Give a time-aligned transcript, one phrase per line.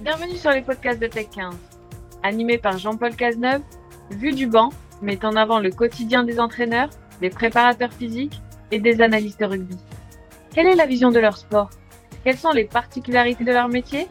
[0.00, 1.54] Bienvenue sur les podcasts de Tech 15.
[2.24, 3.62] Animé par Jean-Paul Cazeneuve,
[4.10, 8.40] Vue du banc met en avant le quotidien des entraîneurs, des préparateurs physiques
[8.72, 9.76] et des analystes rugby.
[10.52, 11.70] Quelle est la vision de leur sport?
[12.24, 14.08] Quelles sont les particularités de leur métier?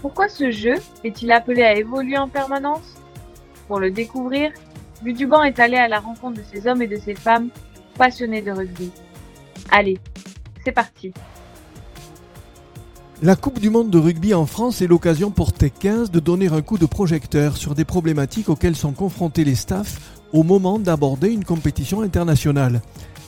[0.00, 2.94] Pourquoi ce jeu est-il appelé à évoluer en permanence?
[3.66, 4.52] Pour le découvrir,
[5.02, 7.48] Vue du banc est allé à la rencontre de ces hommes et de ces femmes
[7.98, 8.92] passionnés de rugby.
[9.70, 9.98] Allez,
[10.64, 11.12] c'est parti.
[13.26, 16.46] La Coupe du Monde de rugby en France est l'occasion pour Tech 15 de donner
[16.46, 21.30] un coup de projecteur sur des problématiques auxquelles sont confrontés les staffs au moment d'aborder
[21.30, 22.82] une compétition internationale.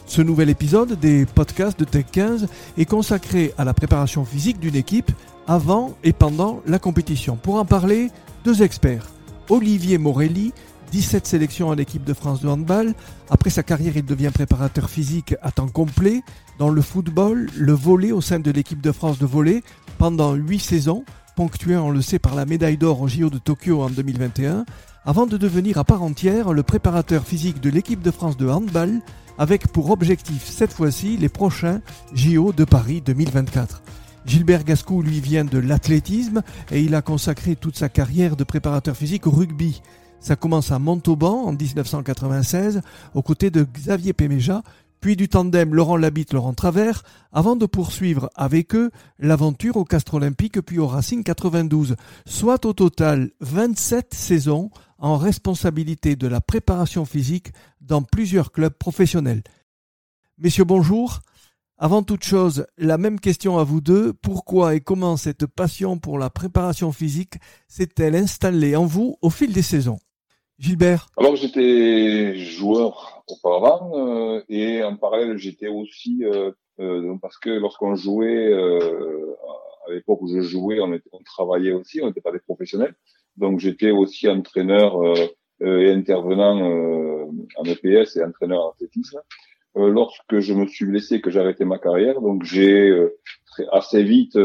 [0.06, 4.76] Ce nouvel épisode des podcasts de Tech 15 est consacré à la préparation physique d'une
[4.76, 5.10] équipe
[5.48, 7.34] avant et pendant la compétition.
[7.34, 8.12] Pour en parler,
[8.44, 9.08] deux experts.
[9.48, 10.52] Olivier Morelli,
[10.90, 12.94] 17 sélections en équipe de France de handball.
[13.30, 16.22] Après sa carrière, il devient préparateur physique à temps complet
[16.58, 19.62] dans le football, le volet au sein de l'équipe de France de volet
[19.98, 21.04] pendant 8 saisons,
[21.36, 24.64] ponctuées, on le sait, par la médaille d'or au JO de Tokyo en 2021,
[25.04, 29.00] avant de devenir à part entière le préparateur physique de l'équipe de France de handball,
[29.38, 31.80] avec pour objectif cette fois-ci les prochains
[32.12, 33.82] JO de Paris 2024.
[34.26, 38.96] Gilbert Gascou lui vient de l'athlétisme et il a consacré toute sa carrière de préparateur
[38.96, 39.80] physique au rugby.
[40.20, 42.82] Ça commence à Montauban en 1996
[43.14, 44.62] aux côtés de Xavier Péméja,
[45.00, 50.14] puis du tandem Laurent Labitte, Laurent Travers, avant de poursuivre avec eux l'aventure au Castre
[50.14, 51.94] Olympique puis au Racing 92,
[52.26, 59.42] soit au total 27 saisons en responsabilité de la préparation physique dans plusieurs clubs professionnels.
[60.36, 61.20] Messieurs, bonjour.
[61.80, 64.12] Avant toute chose, la même question à vous deux.
[64.12, 67.34] Pourquoi et comment cette passion pour la préparation physique
[67.68, 70.00] s'est-elle installée en vous au fil des saisons?
[70.58, 71.06] Gilbert.
[71.16, 76.50] Alors j'étais joueur auparavant euh, et en parallèle j'étais aussi euh,
[76.80, 82.08] euh, parce que lorsqu'on jouait à l'époque où je jouais on, on travaillait aussi on
[82.08, 82.94] n'était pas des professionnels.
[83.36, 85.00] Donc j'étais aussi entraîneur
[85.60, 88.74] et intervenant en EPS et entraîneur
[89.76, 92.92] en lorsque je me suis blessé que j'ai arrêté ma carrière donc j'ai
[93.70, 94.36] assez vite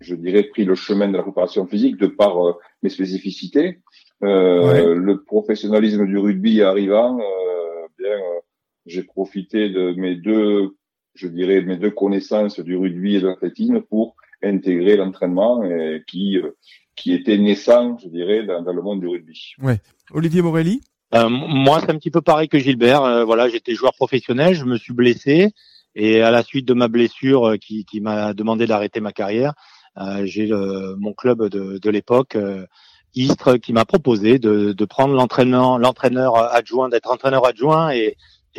[0.00, 2.36] je dirais pris le chemin de la préparation physique de par
[2.82, 3.80] mes spécificités
[4.22, 8.40] euh, le professionnalisme du rugby arrivant, euh, bien, euh,
[8.86, 10.76] j'ai profité de mes deux,
[11.14, 15.62] je dirais, mes deux connaissances du rugby et de l'athlétisme pour intégrer l'entraînement
[16.06, 16.38] qui
[16.94, 19.54] qui était naissant, je dirais, dans, dans le monde du rugby.
[19.60, 19.80] Ouais.
[20.12, 20.80] Olivier Morelli.
[21.14, 23.26] Euh, moi, c'est un petit peu pareil que Gilbert.
[23.26, 25.52] voilà, j'étais joueur professionnel, je me suis blessé
[25.94, 29.54] et à la suite de ma blessure qui, qui m'a demandé d'arrêter ma carrière,
[30.24, 30.50] j'ai
[30.98, 32.36] mon club de, de l'époque
[33.14, 38.16] Istres qui m'a proposé de, prendre l'entraîneur, l'entraîneur adjoint, d'être entraîneur adjoint et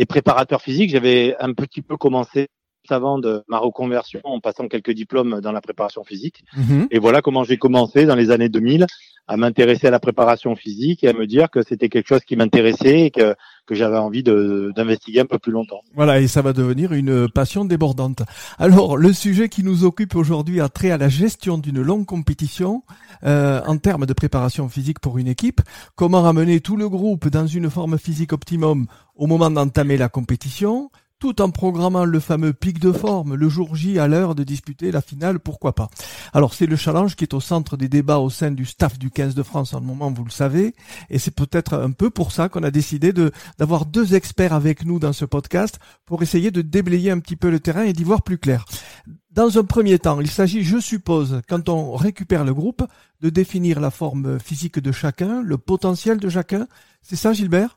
[0.07, 0.89] préparateur physique.
[0.91, 2.49] J'avais un petit peu commencé
[2.91, 6.43] avant de ma reconversion en passant quelques diplômes dans la préparation physique.
[6.55, 6.87] Mhm.
[6.91, 8.85] Et voilà comment j'ai commencé dans les années 2000
[9.27, 12.37] à m'intéresser à la préparation physique et à me dire que c'était quelque chose qui
[12.37, 15.81] m'intéressait et que, que j'avais envie d'investiguer un peu plus longtemps.
[15.95, 18.21] Voilà, et ça va devenir une passion débordante.
[18.57, 22.83] Alors, le sujet qui nous occupe aujourd'hui a trait à la gestion d'une longue compétition
[23.23, 25.61] euh, en termes de préparation physique pour une équipe.
[25.95, 28.87] Comment ramener tout le groupe dans une forme physique optimum
[29.17, 30.89] au moment d'entamer la compétition?
[31.19, 34.91] Tout en programmant le fameux pic de forme le jour J à l'heure de disputer
[34.91, 35.89] la finale, pourquoi pas.
[36.33, 39.09] Alors c'est le challenge qui est au centre des débats au sein du staff du
[39.09, 40.75] 15 de France en ce moment, vous le savez,
[41.09, 43.13] et c'est peut-être un peu pour ça qu'on a décidé
[43.57, 47.50] d'avoir deux experts avec nous dans ce podcast pour essayer de déblayer un petit peu
[47.50, 48.66] le terrain et d'y voir plus clair.
[49.31, 52.83] Dans un premier temps, il s'agit, je suppose, quand on récupère le groupe,
[53.22, 56.67] de définir la forme physique de chacun, le potentiel de chacun.
[57.03, 57.76] C'est ça, Gilbert?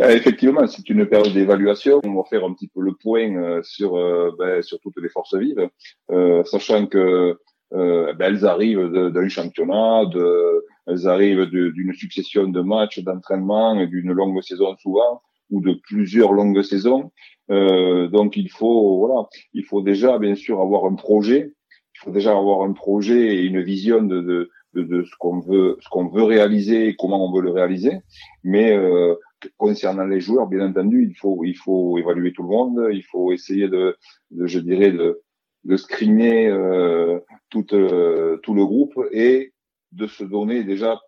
[0.00, 2.00] Effectivement, c'est une période d'évaluation.
[2.04, 5.08] On va faire un petit peu le point euh, sur euh, ben, sur toutes les
[5.08, 5.68] forces vives,
[6.10, 7.38] euh, sachant que
[7.70, 14.12] ben, elles arrivent d'un championnat, de, elles arrivent d'une succession de matchs, d'entraînement et d'une
[14.12, 17.12] longue saison souvent ou de plusieurs longues saisons.
[17.48, 21.54] donc il faut voilà, il faut déjà bien sûr avoir un projet.
[21.94, 25.40] Il faut déjà avoir un projet et une vision de, de de, de ce qu'on
[25.40, 27.98] veut ce qu'on veut réaliser et comment on veut le réaliser
[28.42, 29.14] mais euh,
[29.56, 33.32] concernant les joueurs, bien entendu, il faut, il faut évaluer tout le monde, il faut
[33.32, 33.96] essayer de,
[34.30, 35.22] de je dirais, de,
[35.64, 39.52] de screener euh, tout, euh, tout le groupe et
[39.92, 41.00] de se donner déjà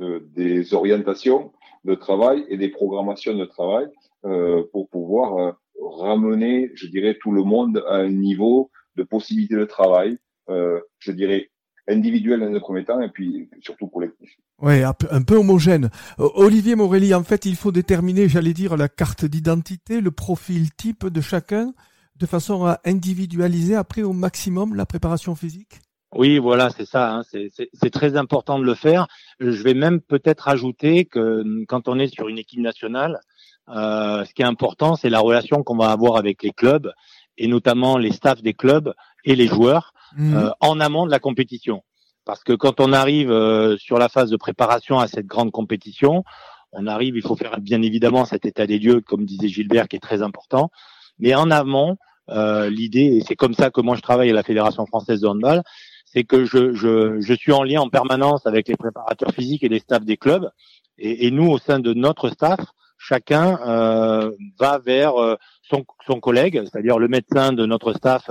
[0.00, 1.52] euh, des orientations
[1.84, 3.86] de travail et des programmations de travail
[4.24, 9.54] euh, pour pouvoir euh, ramener, je dirais, tout le monde à un niveau de possibilité
[9.56, 11.50] de travail, je dirais,
[11.88, 14.30] individuel dans un premier temps et puis surtout collectif.
[14.62, 15.90] Oui, un peu homogène.
[16.18, 21.06] Olivier Morelli, en fait, il faut déterminer, j'allais dire, la carte d'identité, le profil type
[21.06, 21.74] de chacun,
[22.16, 25.80] de façon à individualiser après au maximum la préparation physique
[26.14, 27.16] Oui, voilà, c'est ça.
[27.16, 27.22] Hein.
[27.24, 29.06] C'est très important de le faire.
[29.40, 33.20] Je vais même peut-être ajouter que quand on est sur une équipe nationale,
[33.68, 36.92] euh, ce qui est important, c'est la relation qu'on va avoir avec les clubs
[37.36, 38.94] et notamment les staffs des clubs
[39.24, 40.36] et les joueurs mmh.
[40.36, 41.82] euh, en amont de la compétition.
[42.24, 46.24] Parce que quand on arrive euh, sur la phase de préparation à cette grande compétition,
[46.72, 49.96] on arrive, il faut faire bien évidemment cet état des lieux, comme disait Gilbert, qui
[49.96, 50.70] est très important.
[51.18, 51.96] Mais en amont,
[52.30, 55.28] euh, l'idée, et c'est comme ça que moi je travaille à la Fédération française de
[55.28, 55.62] handball,
[56.06, 59.68] c'est que je, je, je, suis en lien en permanence avec les préparateurs physiques et
[59.68, 60.50] les staffs des clubs.
[60.96, 62.60] Et, et nous, au sein de notre staff,
[62.98, 68.30] chacun euh, va vers euh, son, son collègue, c'est-à-dire le médecin de notre staff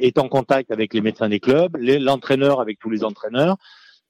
[0.00, 3.56] est en contact avec les médecins des clubs, l'entraîneur avec tous les entraîneurs.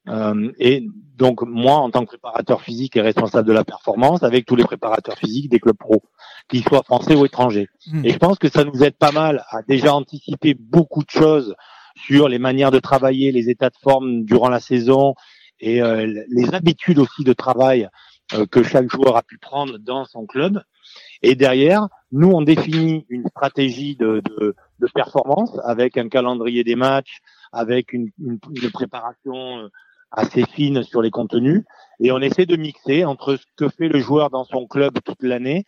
[0.09, 0.87] Euh, et
[1.17, 4.65] donc moi, en tant que préparateur physique et responsable de la performance, avec tous les
[4.65, 6.03] préparateurs physiques des clubs pro,
[6.49, 7.69] qu'ils soient français ou étrangers.
[7.87, 8.05] Hmm.
[8.05, 11.55] Et je pense que ça nous aide pas mal à déjà anticiper beaucoup de choses
[11.97, 15.15] sur les manières de travailler, les états de forme durant la saison
[15.61, 17.89] et euh, les habitudes aussi de travail
[18.35, 20.63] euh, que chaque joueur a pu prendre dans son club.
[21.23, 26.77] Et derrière, nous, on définit une stratégie de, de, de performance avec un calendrier des
[26.77, 27.19] matchs,
[27.53, 29.69] avec une, une, une, préparation euh,
[30.11, 31.65] assez fine sur les contenus.
[32.01, 35.23] Et on essaie de mixer entre ce que fait le joueur dans son club toute
[35.23, 35.65] l'année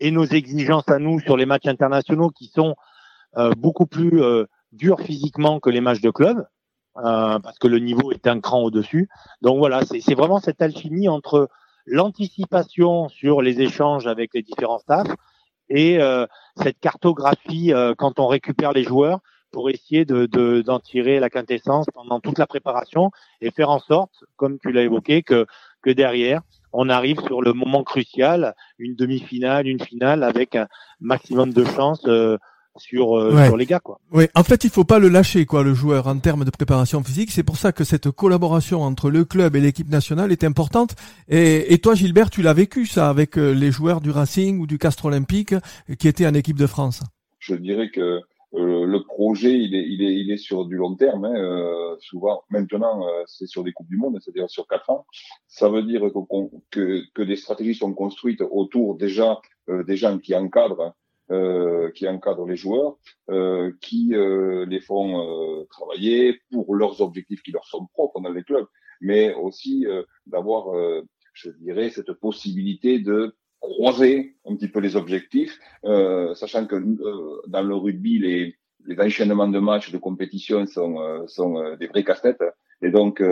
[0.00, 2.74] et nos exigences à nous sur les matchs internationaux qui sont
[3.36, 6.46] euh, beaucoup plus euh, durs physiquement que les matchs de club.
[6.98, 9.10] Euh, parce que le niveau est un cran au-dessus.
[9.42, 11.50] Donc voilà, c'est vraiment cette alchimie entre
[11.84, 15.14] l'anticipation sur les échanges avec les différents staffs
[15.68, 16.26] et euh,
[16.62, 19.20] cette cartographie euh, quand on récupère les joueurs
[19.52, 20.26] pour essayer de
[20.60, 23.10] d'en tirer la quintessence pendant toute la préparation
[23.40, 25.46] et faire en sorte, comme tu l'as évoqué, que
[25.82, 26.42] que derrière
[26.72, 30.66] on arrive sur le moment crucial, une demi-finale, une finale avec un
[31.00, 32.36] maximum de chances euh,
[32.78, 34.00] sur, euh, sur les gars quoi.
[34.12, 37.02] Oui, en fait, il faut pas le lâcher quoi le joueur en termes de préparation
[37.02, 40.94] physique, c'est pour ça que cette collaboration entre le club et l'équipe nationale est importante
[41.28, 44.66] et, et toi Gilbert, tu l'as vécu ça avec euh, les joueurs du Racing ou
[44.66, 45.54] du Castre Olympique
[45.98, 47.02] qui étaient en équipe de France?
[47.38, 48.20] Je dirais que
[48.54, 51.24] euh, le projet, il est, il est, il est sur du long terme.
[51.24, 55.04] Hein, euh, souvent, maintenant, euh, c'est sur des coupes du monde, c'est-à-dire sur quatre ans.
[55.46, 56.18] Ça veut dire que,
[56.70, 59.38] que, que des stratégies sont construites autour déjà
[59.68, 60.94] des gens qui encadrent
[61.30, 62.96] euh, qui encadrent les joueurs,
[63.30, 68.32] euh, qui euh, les font euh, travailler pour leurs objectifs qui leur sont propres dans
[68.32, 68.66] les clubs,
[69.00, 70.62] mais aussi euh, d'avoir,
[71.32, 75.58] je dirais, cette possibilité de croiser un petit peu les objectifs,
[76.34, 76.76] sachant que
[77.48, 78.54] dans le rugby, les,
[78.86, 82.44] les enchaînements de matchs, de compétition sont, sont des vrais casse-têtes,
[82.82, 83.22] et donc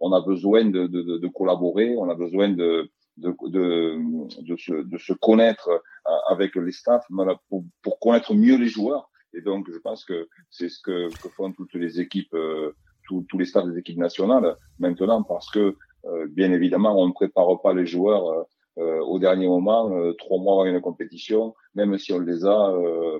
[0.00, 4.72] on a besoin de, de, de, collaborer, on a besoin de de, de, de, se,
[4.72, 7.06] de se connaître euh, avec les staffs
[7.48, 9.10] pour, pour connaître mieux les joueurs.
[9.34, 12.72] Et donc, je pense que c'est ce que, que, font toutes les équipes, euh,
[13.06, 17.12] tous, tous les staffs des équipes nationales maintenant, parce que euh, bien évidemment, on ne
[17.12, 18.46] prépare pas les joueurs
[18.80, 22.72] au dernier moment, trois mois avant une compétition, même si on les a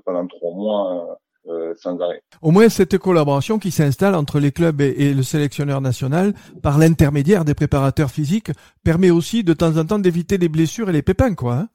[0.05, 1.19] pendant trois mois
[1.49, 1.75] euh,
[2.43, 7.45] Au moins cette collaboration qui s'installe entre les clubs et, le sélectionneur national par l'intermédiaire
[7.45, 8.51] des préparateurs physiques
[8.85, 11.55] permet aussi de temps en temps d'éviter les blessures et les pépins, quoi.
[11.55, 11.69] Hein.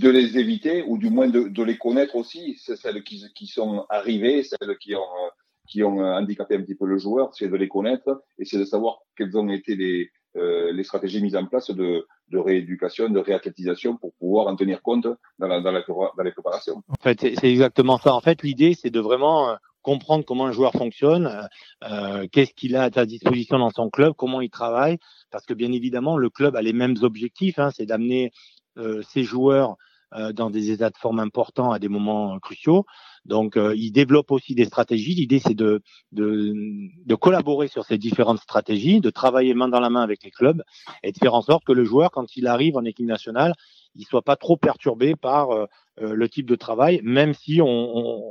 [0.00, 4.42] de les éviter ou du moins de, les connaître aussi, celles qui, qui, sont arrivées,
[4.42, 5.30] celles qui ont
[5.66, 8.64] qui ont handicapé un petit peu le joueur, c'est de les connaître et c'est de
[8.64, 13.20] savoir quelles ont été les, euh, les stratégies mises en place de, de rééducation, de
[13.20, 15.06] réathlétisation pour pouvoir en tenir compte
[15.38, 16.82] dans, la, dans, la, dans les préparations.
[16.88, 18.14] En fait, c'est exactement ça.
[18.14, 21.42] En fait, l'idée, c'est de vraiment euh, comprendre comment un joueur fonctionne, euh,
[21.88, 24.98] euh, qu'est-ce qu'il a à sa disposition dans son club, comment il travaille,
[25.30, 28.32] parce que bien évidemment, le club a les mêmes objectifs, hein, c'est d'amener
[28.78, 29.76] euh, ses joueurs
[30.14, 32.84] euh, dans des états de forme importants à des moments cruciaux.
[33.26, 35.14] Donc, euh, il développe aussi des stratégies.
[35.14, 40.02] L'idée, c'est de, de, collaborer sur ces différentes stratégies, de travailler main dans la main
[40.02, 40.62] avec les clubs
[41.02, 43.54] et de faire en sorte que le joueur, quand il arrive en équipe nationale,
[43.94, 45.66] il soit pas trop perturbé par euh,
[45.98, 47.66] le type de travail, même si on,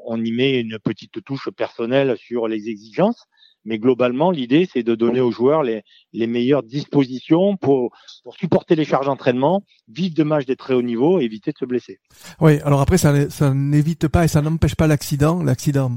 [0.08, 3.26] on, y met une petite touche personnelle sur les exigences.
[3.66, 5.82] Mais globalement, l'idée, c'est de donner aux joueurs les,
[6.14, 7.92] les meilleures dispositions pour,
[8.24, 11.58] pour supporter les charges d'entraînement, vivre de matchs des très hauts niveaux et éviter de
[11.58, 12.00] se blesser.
[12.40, 15.44] Oui, alors après, ça, ça n'évite pas et ça n'empêche pas l'accident.
[15.44, 15.92] L'accident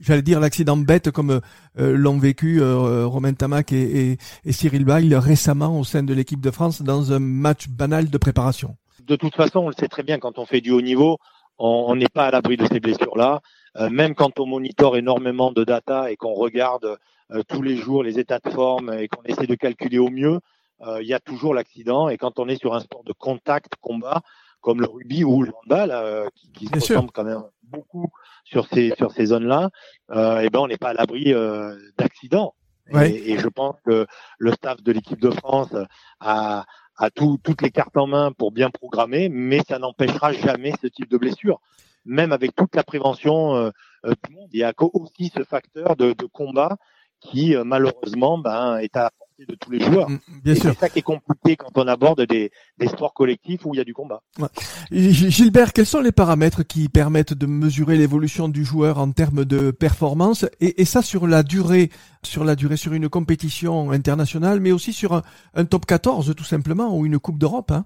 [0.00, 1.40] j'allais dire l'accident bête comme
[1.78, 6.14] euh, l'ont vécu euh, Romain Tamac et, et, et Cyril Bail récemment au sein de
[6.14, 8.76] l'équipe de France dans un match banal de préparation.
[9.04, 11.18] De toute façon, on le sait très bien quand on fait du haut niveau,
[11.58, 13.40] on n'est pas à l'abri de ces blessures-là.
[13.76, 16.98] Euh, même quand on monitore énormément de data et qu'on regarde
[17.30, 20.40] euh, tous les jours les états de forme et qu'on essaie de calculer au mieux,
[20.82, 22.08] euh, il y a toujours l'accident.
[22.08, 24.22] Et quand on est sur un sport de contact, combat,
[24.60, 28.08] comme le rugby ou le handball, euh, qui, qui se ressemblent quand même beaucoup
[28.44, 29.70] sur ces sur ces zones-là,
[30.10, 32.54] euh, et ben on n'est pas à l'abri euh, d'accidents.
[32.92, 34.04] Et, et, je pense que
[34.38, 35.72] le staff de l'équipe de France
[36.18, 36.64] a,
[36.96, 40.88] a tout, toutes les cartes en main pour bien programmer, mais ça n'empêchera jamais ce
[40.88, 41.60] type de blessure.
[42.04, 43.70] Même avec toute la prévention euh,
[44.04, 46.76] euh du monde, il y a aussi ce facteur de, de combat
[47.20, 50.08] qui euh, malheureusement ben, est à la portée de tous les joueurs.
[50.08, 50.72] Mm, bien sûr.
[50.72, 53.80] C'est ça qui est compliqué quand on aborde des, des sports collectifs où il y
[53.80, 54.22] a du combat.
[54.38, 54.48] Ouais.
[54.90, 59.70] Gilbert, quels sont les paramètres qui permettent de mesurer l'évolution du joueur en termes de
[59.70, 61.90] performance et, et, ça sur la durée,
[62.22, 65.22] sur la durée, sur une compétition internationale, mais aussi sur un,
[65.54, 67.70] un top 14 tout simplement ou une Coupe d'Europe.
[67.70, 67.84] Hein?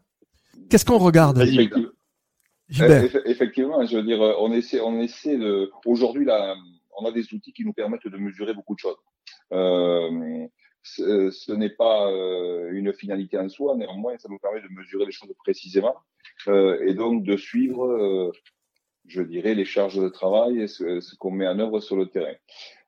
[0.71, 1.45] Qu'est-ce qu'on regarde?
[2.71, 5.71] Effectivement, je veux dire, on essaie, on essaie de.
[5.85, 6.57] Aujourd'hui, là,
[6.99, 8.97] on a des outils qui nous permettent de mesurer beaucoup de choses.
[9.53, 10.47] Euh,
[10.83, 15.13] ce, n'est pas euh, une finalité en soi, néanmoins, ça nous permet de mesurer les
[15.13, 15.95] choses précisément
[16.49, 18.33] euh, et donc de suivre,
[19.07, 22.35] je dirais, les charges de travail et ce, qu'on met en œuvre sur le terrain.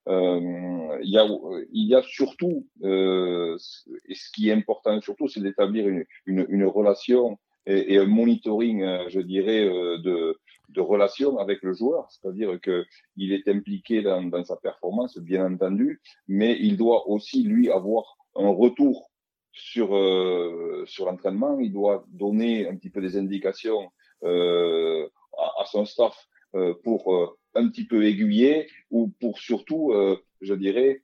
[0.07, 1.27] il, y a,
[1.73, 7.39] il y a surtout, et ce qui est important surtout, c'est d'établir une, une, relation
[7.67, 12.85] et, et, un monitoring, je dirais, de, de relation avec le joueur, c'est-à-dire que
[13.17, 18.17] il est impliqué dans, dans, sa performance, bien entendu, mais il doit aussi lui avoir
[18.35, 19.11] un retour
[19.53, 21.59] sur euh, sur l'entraînement.
[21.59, 23.91] Il doit donner un petit peu des indications
[24.25, 25.09] euh,
[25.39, 26.17] à, à, son staff
[26.55, 31.03] euh, pour euh, un petit peu aiguiller ou pour surtout, euh, je dirais,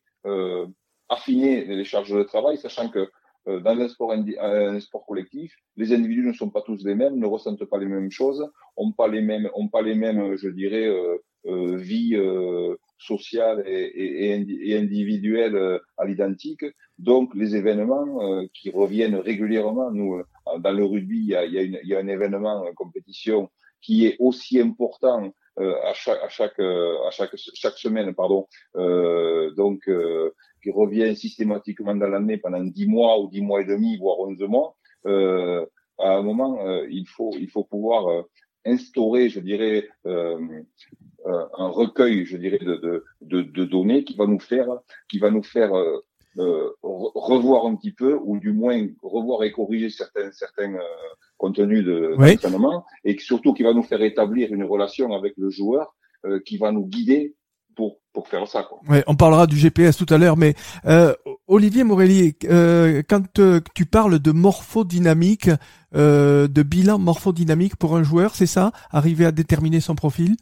[1.09, 3.07] affiner les charges de travail, sachant que euh,
[3.47, 7.27] dans un sport, un sport collectif, les individus ne sont pas tous les mêmes, ne
[7.27, 10.87] ressentent pas les mêmes choses, ont pas les mêmes, ont pas les mêmes, je dirais,
[10.87, 16.65] euh, euh, vie euh, sociale et, et, et individuelle euh, à l'identique.
[16.99, 20.23] Donc, les événements qui reviennent régulièrement, nous,
[20.61, 23.51] dans le rugby, il y a, il y a, y a un événement, une compétition
[23.81, 29.89] qui est aussi important à chaque à chaque à chaque chaque semaine pardon donc
[30.63, 34.41] qui revient systématiquement dans l'année pendant dix mois ou dix mois et demi, voire onze
[34.43, 35.67] mois, euh,
[35.99, 38.23] à un moment, euh, il faut il faut pouvoir euh,
[38.65, 40.39] instaurer, je dirais, euh,
[41.27, 44.69] euh, un recueil, je dirais, de, de, de, de, données qui va nous faire
[45.09, 45.73] qui va nous faire
[46.83, 50.79] revoir un petit peu, ou du moins revoir et corriger certains certains
[51.45, 55.95] contenus de d'entraînement, et surtout qui va nous faire établir une relation avec le joueur
[56.47, 57.35] qui va nous guider
[57.75, 58.63] pour, pour faire ça.
[58.63, 58.81] Quoi.
[58.89, 60.55] Ouais, on parlera du GPS tout à l'heure, mais
[60.87, 61.15] euh,
[61.47, 65.51] Olivier Morelli, euh, quand euh, tu parles de morphodynamique,
[65.95, 68.73] euh, de bilan morphodynamique pour un joueur, c'est ça?
[68.91, 70.37] Arriver à déterminer son profil?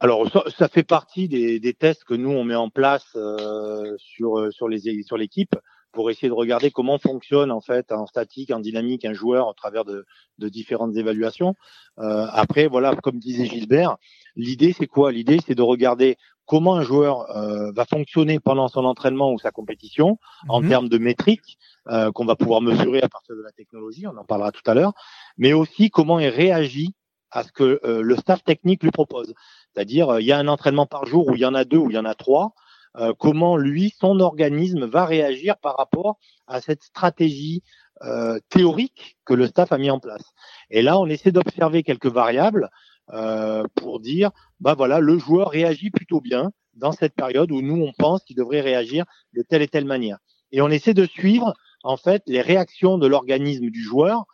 [0.00, 3.94] Alors ça, ça, fait partie des, des, tests que nous on met en place euh,
[3.98, 5.54] sur sur les sur l'équipe
[5.92, 9.54] pour essayer de regarder comment fonctionne en fait en statique, en dynamique un joueur au
[9.54, 10.06] travers de,
[10.38, 11.54] de différentes évaluations.
[11.98, 13.96] Euh, après, voilà, comme disait Gilbert,
[14.36, 15.12] l'idée c'est quoi?
[15.12, 16.16] L'idée c'est de regarder
[16.50, 20.18] comment un joueur euh, va fonctionner pendant son entraînement ou sa compétition
[20.48, 20.68] en mhm.
[20.68, 24.24] termes de métriques euh, qu'on va pouvoir mesurer à partir de la technologie, on en
[24.24, 24.92] parlera tout à l'heure,
[25.38, 26.94] mais aussi comment il réagit
[27.30, 29.32] à ce que euh, le staff technique lui propose.
[29.72, 31.88] C'est-à-dire, il y a un entraînement par jour où il y en a deux, ou
[31.88, 32.52] il y en a trois.
[32.96, 37.62] Euh, comment lui, son organisme va réagir par rapport à cette stratégie
[38.02, 40.32] euh, théorique que le staff a mis en place.
[40.70, 42.70] Et là, on essaie d'observer quelques variables
[43.12, 44.30] euh, pour dire,
[44.60, 48.36] bah voilà, le joueur réagit plutôt bien dans cette période où nous on pense qu'il
[48.36, 49.04] devrait réagir
[49.34, 50.18] de telle et telle manière.
[50.52, 54.24] Et on essaie de suivre en fait les réactions de l'organisme du joueur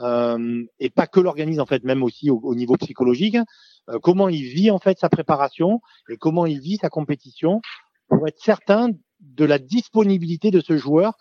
[0.00, 3.36] euh, et pas que l'organisme en fait, même aussi au, au niveau psychologique.
[3.88, 7.60] Euh, comment il vit en fait sa préparation et comment il vit sa compétition
[8.08, 11.14] pour être certain de la disponibilité de ce joueur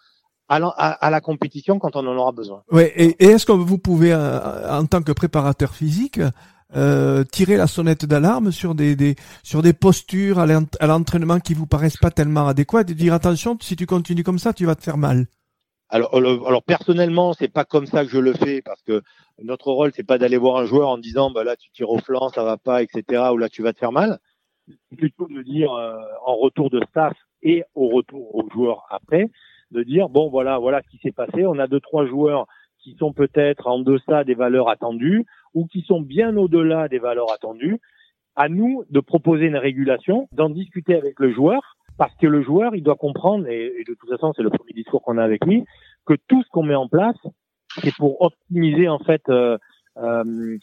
[0.49, 2.63] à la, à, la compétition quand on en aura besoin.
[2.71, 6.21] Ouais, et, et est-ce que vous pouvez, euh, en tant que préparateur physique,
[6.75, 11.65] euh, tirer la sonnette d'alarme sur des, des, sur des postures à l'entraînement qui vous
[11.65, 14.83] paraissent pas tellement adéquates et dire attention, si tu continues comme ça, tu vas te
[14.83, 15.27] faire mal?
[15.89, 19.01] Alors, alors personnellement, c'est pas comme ça que je le fais parce que
[19.41, 21.99] notre rôle c'est pas d'aller voir un joueur en disant bah là tu tires au
[21.99, 23.29] flanc, ça va pas, etc.
[23.31, 24.19] ou là tu vas te faire mal
[24.97, 29.29] plutôt de dire euh, en retour de staff et au retour aux joueurs après,
[29.71, 31.45] de dire bon voilà voilà ce qui s'est passé.
[31.45, 32.47] On a deux trois joueurs
[32.79, 37.31] qui sont peut-être en deçà des valeurs attendues ou qui sont bien au-delà des valeurs
[37.31, 37.79] attendues.
[38.35, 42.75] À nous de proposer une régulation, d'en discuter avec le joueur, parce que le joueur
[42.75, 45.65] il doit comprendre et, de toute façon c'est le premier discours qu'on a avec lui
[46.05, 47.17] que tout ce qu'on met en place
[47.81, 49.57] c'est pour optimiser en fait euh,
[49.97, 50.57] euh,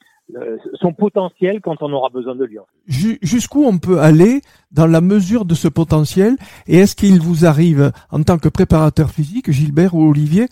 [0.81, 2.59] son potentiel quand on aura besoin de lui.
[2.87, 4.40] Jusqu'où on peut aller
[4.71, 9.11] dans la mesure de ce potentiel et est-ce qu'il vous arrive en tant que préparateur
[9.11, 10.47] physique, Gilbert ou Olivier,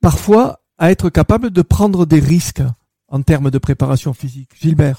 [0.00, 2.62] parfois à être capable de prendre des risques
[3.08, 4.50] en termes de préparation physique?
[4.54, 4.98] Gilbert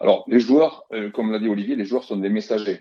[0.00, 2.80] Alors, les joueurs, euh, comme l'a dit Olivier, les joueurs sont des messagers.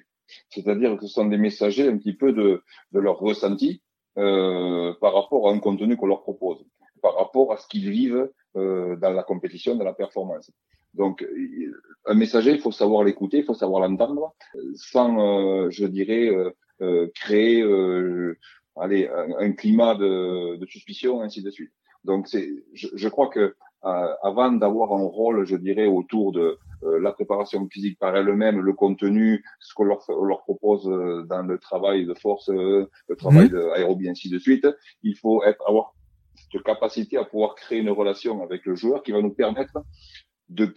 [0.49, 3.81] C'est-à-dire que ce sont des messagers un petit peu de, de leur ressenti
[4.17, 6.57] euh, par rapport à un contenu qu'on leur propose,
[7.01, 10.51] par rapport à ce qu'ils vivent euh, dans la compétition, dans la performance.
[10.93, 11.25] Donc,
[12.05, 14.33] un messager, il faut savoir l'écouter, il faut savoir l'entendre,
[14.75, 16.51] sans, euh, je dirais, euh,
[16.81, 17.63] euh, créer
[18.75, 21.71] allez, un, un climat de, de, suspicion, ainsi de suite.
[22.03, 27.11] Donc, c'est, je, je, crois que avant d'avoir un rôle, je dirais, autour de la
[27.11, 30.85] préparation physique par elle-même, le contenu, ce qu'on leur, leur propose
[31.27, 33.53] dans le travail de force, le travail mmh.
[33.53, 34.67] d'aérobie, ainsi de suite,
[35.03, 35.93] il faut être, avoir
[36.51, 39.77] cette capacité à pouvoir créer une relation avec le joueur qui va nous permettre
[40.49, 40.73] de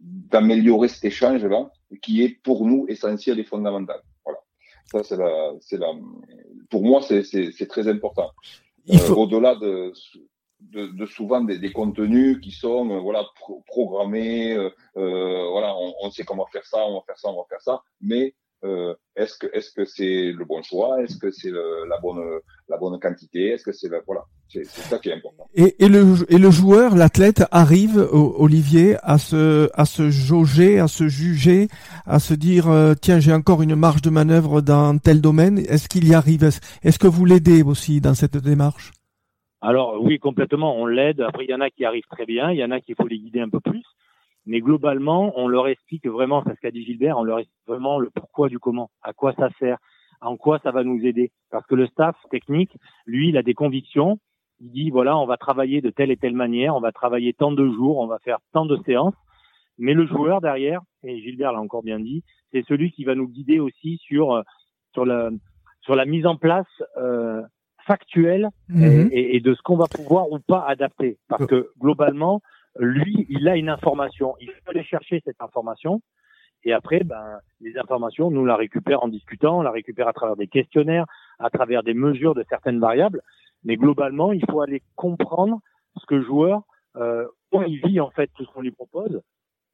[0.00, 1.70] d'améliorer de, cet échange là
[2.02, 4.00] qui est pour nous essentiel et fondamental.
[4.24, 4.38] Voilà.
[4.92, 5.90] Ça c'est la c'est la
[6.70, 8.30] pour moi c'est c'est très important.
[8.90, 9.92] Euh, Au-delà de,
[10.60, 13.26] de, de souvent des, des, contenus qui sont euh, voilà
[13.66, 17.36] programmés, euh, euh, voilà on, on, sait comment faire ça, on va faire ça, on
[17.36, 18.34] va faire ça, mais
[18.64, 21.02] euh, est-ce que est-ce que c'est le bon choix?
[21.02, 22.22] Est-ce que c'est la bonne
[22.68, 23.50] la bonne quantité?
[23.50, 25.46] Est-ce que c'est voilà c'est ça qui est important.
[25.54, 30.88] Et, et, le et le joueur, l'athlète arrive Olivier à se à se jauger, à
[30.88, 31.68] se juger,
[32.06, 35.58] à se dire euh, tiens j'ai encore une marge de manœuvre dans tel domaine.
[35.58, 36.44] Est-ce qu'il y arrive?
[36.44, 38.90] Est-ce que vous l'aidez aussi dans cette démarche?
[39.60, 41.20] Alors oui complètement on l'aide.
[41.20, 43.06] Après il y en a qui arrivent très bien, il y en a qu'il faut
[43.06, 43.84] les guider un peu plus.
[44.48, 47.98] Mais globalement, on leur explique vraiment, c'est ce qu'a dit Gilbert, on leur explique vraiment
[47.98, 49.76] le pourquoi du comment, à quoi ça sert,
[50.22, 51.30] en quoi ça va nous aider.
[51.50, 52.74] Parce que le staff technique,
[53.04, 54.18] lui, il a des convictions.
[54.60, 57.52] Il dit, voilà, on va travailler de telle et telle manière, on va travailler tant
[57.52, 59.14] de jours, on va faire tant de séances.
[59.76, 63.28] Mais le joueur derrière, et Gilbert l'a encore bien dit, c'est celui qui va nous
[63.28, 64.42] guider aussi sur euh,
[64.94, 65.30] sur la
[65.82, 67.42] sur la mise en place euh,
[67.86, 69.10] factuelle mhm.
[69.12, 71.18] et, et, de ce qu'on va pouvoir ou pas adapter.
[71.28, 72.42] Parce que globalement,
[72.78, 74.34] lui, il a une information.
[74.40, 76.00] Il faut aller chercher cette information.
[76.64, 80.36] Et après, ben, les informations, nous la récupère en discutant, on la récupère à travers
[80.36, 81.06] des questionnaires,
[81.38, 83.22] à travers des mesures de certaines variables.
[83.64, 85.60] Mais globalement, il faut aller comprendre
[85.96, 86.62] ce que le joueur,
[86.96, 89.22] euh, il vit en fait tout ce qu'on lui propose,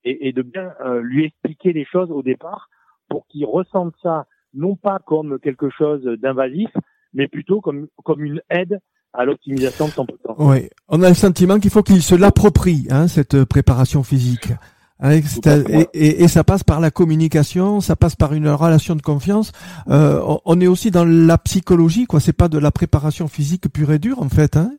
[0.05, 2.69] et, et de bien euh, lui expliquer les choses au départ
[3.09, 6.71] pour qu'il ressente ça non pas comme quelque chose d'invasif,
[7.13, 8.79] mais plutôt comme comme une aide
[9.15, 10.35] à l'optimisation de son temps.
[10.39, 14.49] Oui, on a le sentiment qu'il faut qu'il se l'approprie, hein, cette préparation physique.
[15.01, 19.03] Hein, et, et, et, ça passe par la communication, ça passe par une relation de
[19.03, 19.53] confiance.
[19.89, 22.21] Euh, on est aussi dans la psychologie, quoi.
[22.21, 24.73] C'est pas de la préparation physique pure et dure, en fait, hein,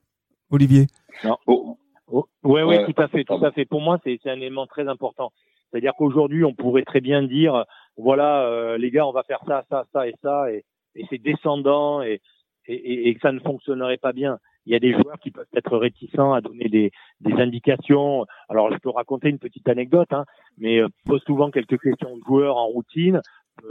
[0.52, 0.88] Olivier.
[1.24, 1.38] Non.
[1.48, 1.78] Oh.
[2.08, 2.28] Oh.
[2.44, 3.66] Ouais, ouais, tout à fait, tout à fait.
[3.66, 5.32] Pour moi, c'est un élément très important.
[5.72, 7.66] C'est-à-dire qu'aujourd'hui, on pourrait très bien dire,
[7.98, 10.64] voilà, euh, les gars, on va faire ça, ça, ça et ça, et,
[10.96, 12.22] et c'est descendant, et,
[12.68, 14.40] et, et, que ça ne fonctionnerait pas bien.
[14.66, 18.26] Il y a des joueurs qui peuvent être réticents à donner des, des indications.
[18.50, 20.26] Alors, je peux raconter une petite anecdote, hein,
[20.58, 23.22] mais euh, pose souvent quelques questions aux joueurs en routine,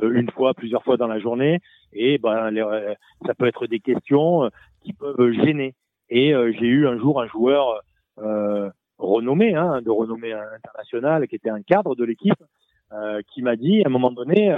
[0.03, 1.61] euh, une fois, plusieurs fois dans la journée,
[1.93, 2.95] et ben, euh,
[3.27, 4.49] ça peut être des questions
[4.83, 5.75] qui peuvent gêner.
[6.11, 7.81] Et j'ai eu un jour un joueur
[8.99, 12.45] renommé, hein, de renommée internationale, qui était un cadre de l'équipe,
[13.29, 14.57] qui m'a dit à un moment donné,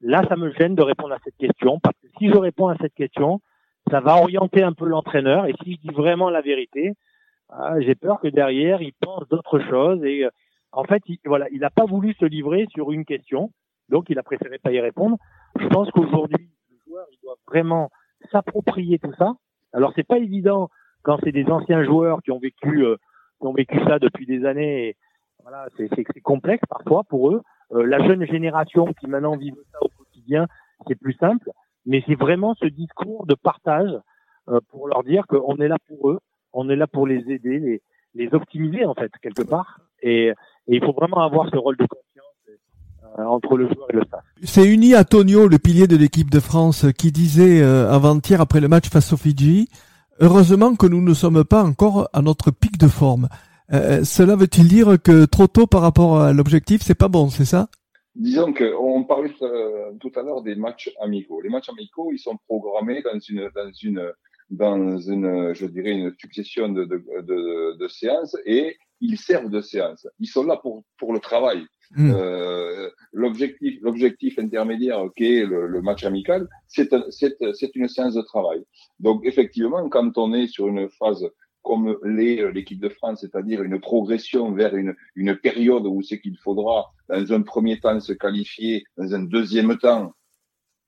[0.00, 2.76] là, ça me gêne de répondre à cette question, parce que si je réponds à
[2.80, 3.40] cette question,
[3.90, 5.46] ça va orienter un peu l'entraîneur.
[5.46, 6.94] Et si je dis vraiment la vérité,
[7.50, 10.04] ah, j'ai peur que derrière, il pense d'autres choses.
[10.04, 10.30] Et euh,
[10.72, 13.50] en fait, il, voilà, il n'a pas voulu se livrer sur une question,
[13.88, 15.16] donc il a préféré pas y répondre.
[15.58, 17.90] Je pense qu'aujourd'hui, le joueur, il doit vraiment
[18.30, 19.34] s'approprier tout ça.
[19.72, 20.68] Alors, c'est pas évident
[21.02, 22.96] quand c'est des anciens joueurs qui ont vécu, euh,
[23.40, 24.88] qui ont vécu ça depuis des années.
[24.88, 24.96] Et,
[25.42, 27.42] voilà, c'est complexe parfois pour eux.
[27.72, 30.46] Euh, la jeune génération qui maintenant vit ça au quotidien,
[30.86, 31.50] c'est plus simple
[31.88, 33.94] mais c'est vraiment ce discours de partage
[34.48, 36.18] euh, pour leur dire qu'on est là pour eux,
[36.52, 37.82] on est là pour les aider, les,
[38.14, 39.80] les optimiser en fait quelque part.
[40.02, 40.26] Et,
[40.68, 42.36] et il faut vraiment avoir ce rôle de confiance
[43.18, 44.24] euh, entre le joueur et le staff.
[44.42, 48.68] C'est Uni Antonio, le pilier de l'équipe de France, qui disait euh, avant-hier après le
[48.68, 49.68] match face au Fidji,
[50.20, 53.28] heureusement que nous ne sommes pas encore à notre pic de forme.
[53.72, 57.44] Euh, cela veut-il dire que trop tôt par rapport à l'objectif, c'est pas bon, c'est
[57.44, 57.68] ça?
[58.18, 61.40] Disons qu'on parlait euh, tout à l'heure des matchs amicaux.
[61.40, 64.12] Les matchs amicaux, ils sont programmés dans une, dans une,
[64.50, 69.60] dans une, je dirais, une succession de, de, de, de séances et ils servent de
[69.60, 70.08] séances.
[70.18, 71.64] Ils sont là pour, pour le travail.
[71.92, 72.10] Hmm.
[72.12, 78.14] Euh, l'objectif, l'objectif intermédiaire qui est le, le match amical, c'est, c'est, c'est une séance
[78.14, 78.64] de travail.
[78.98, 81.24] Donc effectivement, quand on est sur une phase
[81.62, 86.20] comme l'est euh, l'équipe de France, c'est-à-dire une progression vers une, une période où c'est
[86.20, 90.12] qu'il faudra, dans un premier temps, se qualifier, dans un deuxième temps,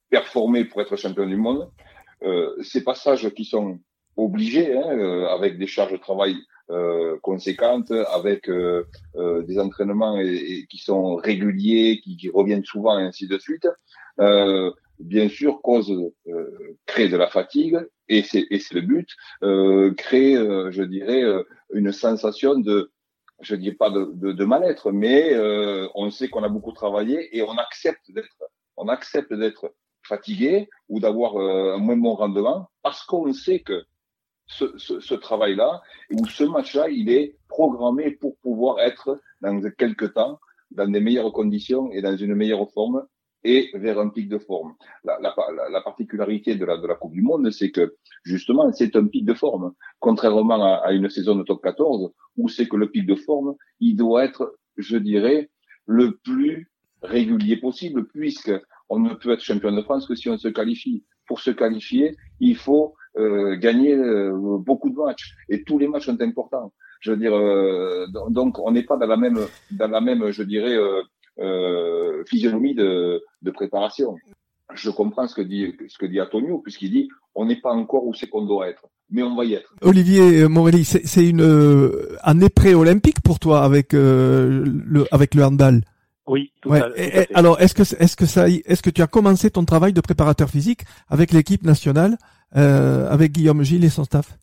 [0.09, 1.71] performer pour être champion du monde.
[2.23, 3.79] Euh, ces passages qui sont
[4.17, 6.37] obligé, hein, avec des charges de travail
[7.23, 10.17] conséquentes, avec des entraînements
[10.69, 13.67] qui sont réguliers, qui, qui, reviennent souvent, et ainsi de suite.
[15.01, 15.93] bien sûr, cause
[16.87, 17.81] crée de la fatigue,
[18.11, 19.09] et c'est le but,
[19.97, 21.23] crée, je dirais,
[21.73, 22.91] une sensation de
[23.41, 27.57] je dis pas de, mal-être, mais euh, on sait qu'on a beaucoup travaillé et on
[27.57, 28.45] accepte d'être,
[28.77, 33.85] on accepte d'être fatigué ou d'avoir euh, un moins bon rendement parce qu'on sait que
[34.47, 40.41] ce travail-là ou ce match-là, il est programmé pour pouvoir être dans quelques temps
[40.73, 43.07] dans des meilleures conditions et dans une meilleure forme
[43.45, 44.75] et vers un pic de forme.
[45.05, 45.35] La, la,
[45.71, 49.25] la particularité de la, de la Coupe du Monde, c'est que justement, c'est un pic
[49.25, 53.07] de forme, contrairement à, à, une saison de top 14, où c'est que le pic
[53.07, 55.51] de forme, il doit être, je dirais,
[55.87, 56.71] le plus
[57.03, 58.53] régulier possible, puisque
[58.89, 61.05] on ne peut être champion de France que si on se qualifie.
[61.27, 66.07] Pour se qualifier, il faut euh, gagner euh, beaucoup de matchs, et tous les matchs
[66.07, 66.73] sont importants.
[67.01, 69.39] Je veux dire, euh, donc on n'est pas dans la même,
[69.71, 70.77] dans la même, je dirais,
[71.41, 74.17] euh, euh, physionomie de, de, préparation.
[74.75, 78.07] Je comprends ce que dit ce que dit Antonio puisqu'il dit on n'est pas encore
[78.07, 79.75] où c'est qu'on doit être, mais on va y être.
[79.83, 85.83] Olivier Morelli, c'est une euh, année pré-olympique pour toi avec euh, le avec le handball.
[86.27, 86.53] Oui.
[86.61, 87.27] Tout ouais.
[87.35, 90.49] alors est-ce que est-ce que ça est-ce que tu as commencé ton travail de préparateur
[90.49, 92.19] physique avec l'équipe nationale
[92.57, 94.39] euh, avec Guillaume Gilles et son staff?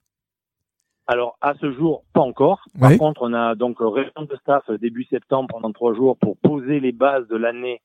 [1.08, 2.66] Alors à ce jour, pas encore.
[2.80, 6.80] Par contre, on a donc réunion de staff début septembre pendant trois jours pour poser
[6.80, 7.82] les bases de l'année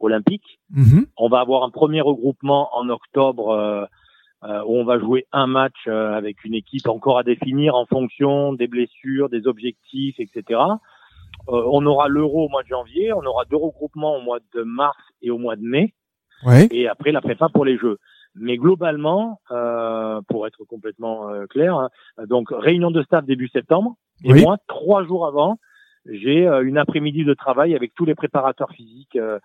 [0.00, 0.60] olympique.
[0.70, 1.06] Mhm.
[1.16, 3.84] On va avoir un premier regroupement en octobre euh,
[4.44, 7.86] euh, où on va jouer un match euh, avec une équipe encore à définir en
[7.86, 10.60] fonction des blessures, des objectifs, etc.
[11.48, 14.98] on aura l'Euro au mois de janvier, on aura deux regroupements au mois de mars
[15.22, 15.94] et au mois de mai.
[16.70, 17.98] Et après la prépa pour les Jeux.
[18.38, 21.88] Mais globalement, euh, pour être complètement euh, clair, hein,
[22.26, 23.96] donc réunion de staff début septembre.
[24.24, 25.58] Et moi, trois jours avant,
[26.06, 29.38] j'ai euh, une après-midi de travail avec tous les préparateurs physiques euh,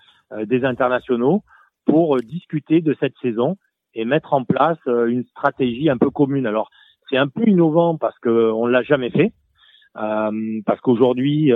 [0.45, 1.43] des internationaux
[1.85, 3.57] pour discuter de cette saison
[3.93, 6.45] et mettre en place une stratégie un peu commune.
[6.45, 6.69] Alors,
[7.09, 9.33] c'est un peu innovant parce que on l'a jamais fait,
[9.93, 11.51] parce qu'aujourd'hui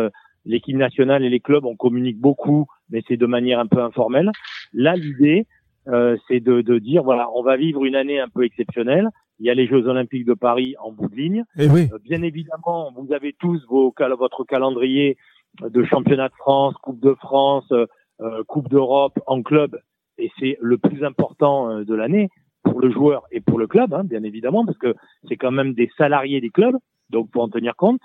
[0.45, 4.31] l'équipe nationale et les clubs on communique beaucoup, mais c'est de manière un peu informelle.
[4.73, 5.47] Là, l'idée
[5.87, 9.09] euh, c'est de, de, dire voilà, on va vivre une année un peu exceptionnelle.
[9.39, 11.43] Il y a les Jeux Olympiques de Paris en bout de ligne.
[11.57, 11.89] Et eh oui.
[11.93, 15.17] Euh, bien évidemment, vous avez tous vos, votre calendrier
[15.61, 19.79] de championnat de France, Coupe de France, euh, Coupe d'Europe en club,
[20.17, 22.29] et c'est le plus important de l'année
[22.63, 24.95] pour le joueur et pour le club, hein, bien évidemment, parce que
[25.27, 26.77] c'est quand même des salariés des clubs,
[27.09, 28.01] donc pour en tenir compte.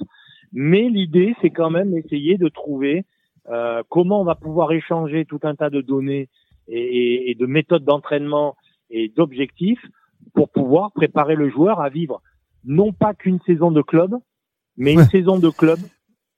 [0.52, 3.04] Mais l'idée, c'est quand même essayer de trouver
[3.48, 6.28] euh, comment on va pouvoir échanger tout un tas de données
[6.70, 8.56] et, et de méthodes d'entraînement
[8.90, 9.84] et d'objectifs
[10.34, 12.22] pour pouvoir préparer le joueur à vivre
[12.64, 14.14] non pas qu'une saison de club,
[14.76, 15.78] mais une saison de club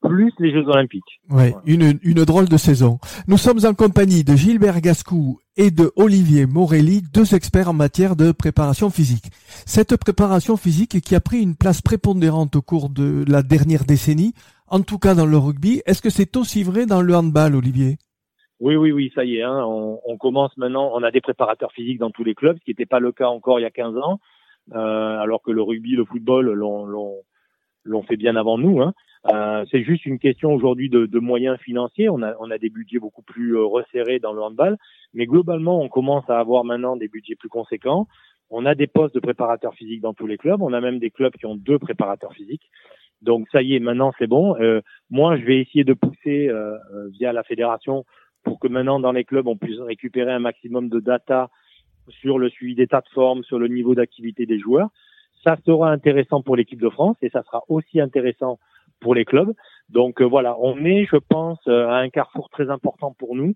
[0.02, 1.20] plus les Jeux Olympiques.
[1.30, 2.98] Ouais, une, une drôle de saison.
[3.28, 8.16] Nous sommes en compagnie de Gilbert Gascou et de Olivier Morelli, deux experts en matière
[8.16, 9.30] de préparation physique.
[9.64, 14.34] Cette préparation physique qui a pris une place prépondérante au cours de la dernière décennie,
[14.66, 17.98] en tout cas dans le rugby, est-ce que c'est aussi vrai dans le handball, Olivier?
[18.62, 19.42] Oui, oui, oui, ça y est.
[19.42, 20.92] Hein, on, on, commence maintenant.
[20.94, 23.26] On a des préparateurs physiques dans tous les clubs, ce qui n'était pas le cas
[23.26, 24.20] encore il y a 15 ans,
[24.72, 28.80] euh, alors que le rugby, le football l'ont fait bien avant nous.
[28.80, 28.94] Hein.
[29.32, 32.08] Euh, c'est juste une question aujourd'hui de, de, moyens financiers.
[32.08, 34.78] On a, on a des budgets beaucoup plus euh, resserrés dans le handball,
[35.12, 38.06] mais globalement, on commence à avoir maintenant des budgets plus conséquents.
[38.48, 40.62] On a des postes de préparateurs physiques dans tous les clubs.
[40.62, 42.70] On a même des clubs qui ont deux préparateurs physiques.
[43.22, 44.56] Donc ça y est, maintenant c'est bon.
[44.60, 48.04] Euh, moi, je vais essayer de pousser euh, euh, via la fédération
[48.42, 51.50] pour que maintenant dans les clubs on puisse récupérer un maximum de data
[52.08, 54.88] sur le suivi d'état de forme, sur le niveau d'activité des joueurs.
[55.44, 58.58] Ça sera intéressant pour l'équipe de France et ça sera aussi intéressant
[59.00, 59.52] pour les clubs.
[59.88, 63.54] Donc euh, voilà, on est, je pense, euh, à un carrefour très important pour nous,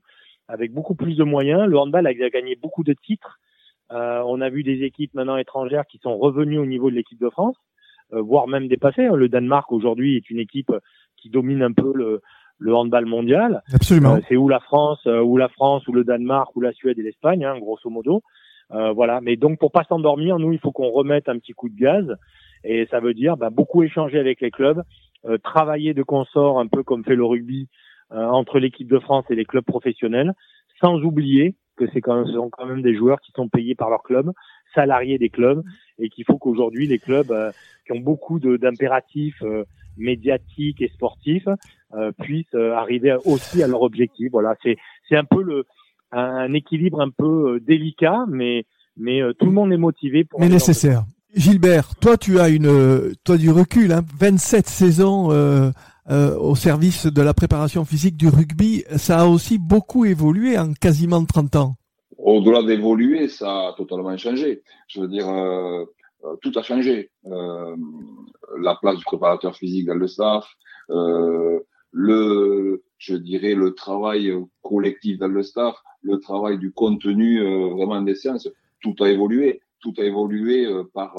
[0.49, 1.67] avec beaucoup plus de moyens.
[1.67, 3.39] Le handball a gagné beaucoup de titres.
[3.93, 7.21] Euh, on a vu des équipes maintenant étrangères qui sont revenues au niveau de l'équipe
[7.21, 7.57] de France,
[8.11, 9.09] voire même dépassées.
[9.13, 10.73] Le Danemark aujourd'hui est une équipe
[11.17, 12.21] qui domine un peu le,
[12.59, 13.63] le handball mondial.
[13.73, 14.17] Absolument.
[14.17, 16.99] Euh, c'est ou la France, euh, ou la France, ou le Danemark, ou la Suède
[16.99, 18.23] et l'Espagne, hein, grosso modo.
[18.73, 19.21] Euh, voilà.
[19.21, 22.05] Mais donc pour pas s'endormir, nous il faut qu'on remette un petit coup de gaz,
[22.65, 24.83] et ça veut dire bah, beaucoup échanger avec les clubs,
[25.43, 27.69] travailler de consort un peu comme fait le rugby
[28.11, 30.35] entre l'équipe de France et les clubs professionnels,
[30.81, 33.75] sans oublier que c'est quand même, ce sont quand même des joueurs qui sont payés
[33.75, 34.31] par leur club,
[34.73, 35.65] salariés des clubs,
[35.99, 37.33] et qu'il faut qu'aujourd'hui les clubs
[37.87, 39.43] qui ont beaucoup d'impératifs
[39.97, 41.49] médiatiques et sportifs
[41.95, 44.29] euh, puissent euh, arriver aussi à leur objectif.
[44.33, 44.77] Voilà, c'est
[45.09, 45.65] c'est un peu le
[46.13, 48.65] un, équilibre un peu euh, délicat, mais
[48.97, 50.41] mais tout le monde est motivé pour.
[50.41, 51.05] Mais nécessaire.
[51.35, 55.71] Gilbert, toi tu as une, toi du recul, hein, 27 saisons euh,
[56.09, 60.73] euh, au service de la préparation physique du rugby, ça a aussi beaucoup évolué en
[60.73, 61.75] quasiment 30 ans.
[62.17, 64.63] Au-delà d'évoluer, ça a totalement changé.
[64.89, 65.85] Je veux dire, euh,
[66.43, 67.11] tout a changé.
[67.25, 70.49] la place du préparateur physique dans le staff,
[70.89, 78.15] le, je dirais, le travail collectif dans le staff, le travail du contenu vraiment des
[78.15, 78.49] séances,
[78.81, 79.61] tout a évolué.
[79.81, 81.17] Tout a évolué par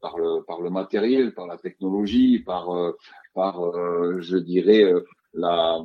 [0.00, 2.92] par le, par le matériel, par la technologie, par, euh,
[3.34, 5.78] par euh, je dirais, euh, la,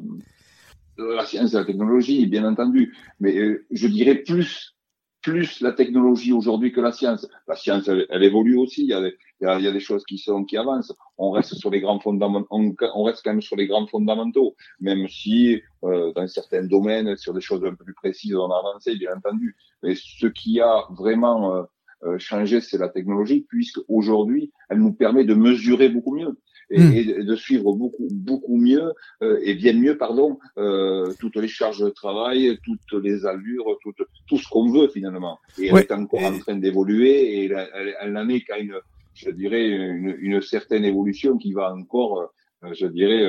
[0.98, 2.96] la science et la technologie, bien entendu.
[3.20, 3.36] Mais
[3.72, 4.76] je dirais plus
[5.22, 7.28] plus la technologie aujourd'hui que la science.
[7.48, 8.84] La science, elle, évolue aussi.
[8.84, 10.94] Il y, a, des choses qui sont qui avancent.
[11.18, 12.48] On reste sur les grands fondamentaux.
[12.50, 17.42] On, reste quand même sur les grands fondamentaux, même si dans certains domaines, sur des
[17.42, 19.56] choses un peu plus précises, on a avancé, bien entendu.
[19.84, 21.66] Mais ce qui a vraiment
[22.04, 26.36] euh, changer, c'est la technologie, puisque aujourd'hui, elle nous permet de mesurer beaucoup mieux
[26.72, 27.24] et, hmm.
[27.24, 31.90] de suivre beaucoup beaucoup mieux euh, et bien mieux, pardon, euh, toutes les charges de
[31.90, 33.94] travail, toutes les allures, tout,
[34.28, 35.40] tout ce qu'on veut finalement.
[35.60, 38.76] Et elle est encore en train d'évoluer et elle, elle, n'en est qu'à une,
[39.14, 42.34] je dirais, une, une, certaine évolution qui va encore,
[42.72, 43.26] je dirais,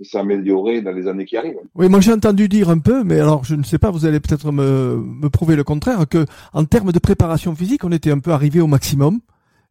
[0.00, 1.58] s'améliorer dans les années qui arrivent.
[1.74, 4.20] Oui, moi j'ai entendu dire un peu, mais alors je ne sais pas, vous allez
[4.20, 8.20] peut-être me, me prouver le contraire, que en termes de préparation physique, on était un
[8.20, 9.20] peu arrivé au maximum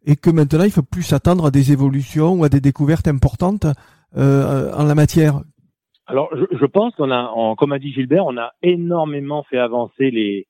[0.05, 3.65] et que maintenant il faut plus s'attendre à des évolutions ou à des découvertes importantes
[4.15, 5.41] euh, en la matière.
[6.05, 9.57] Alors je, je pense qu'on a, en, comme a dit Gilbert, on a énormément fait
[9.57, 10.47] avancer les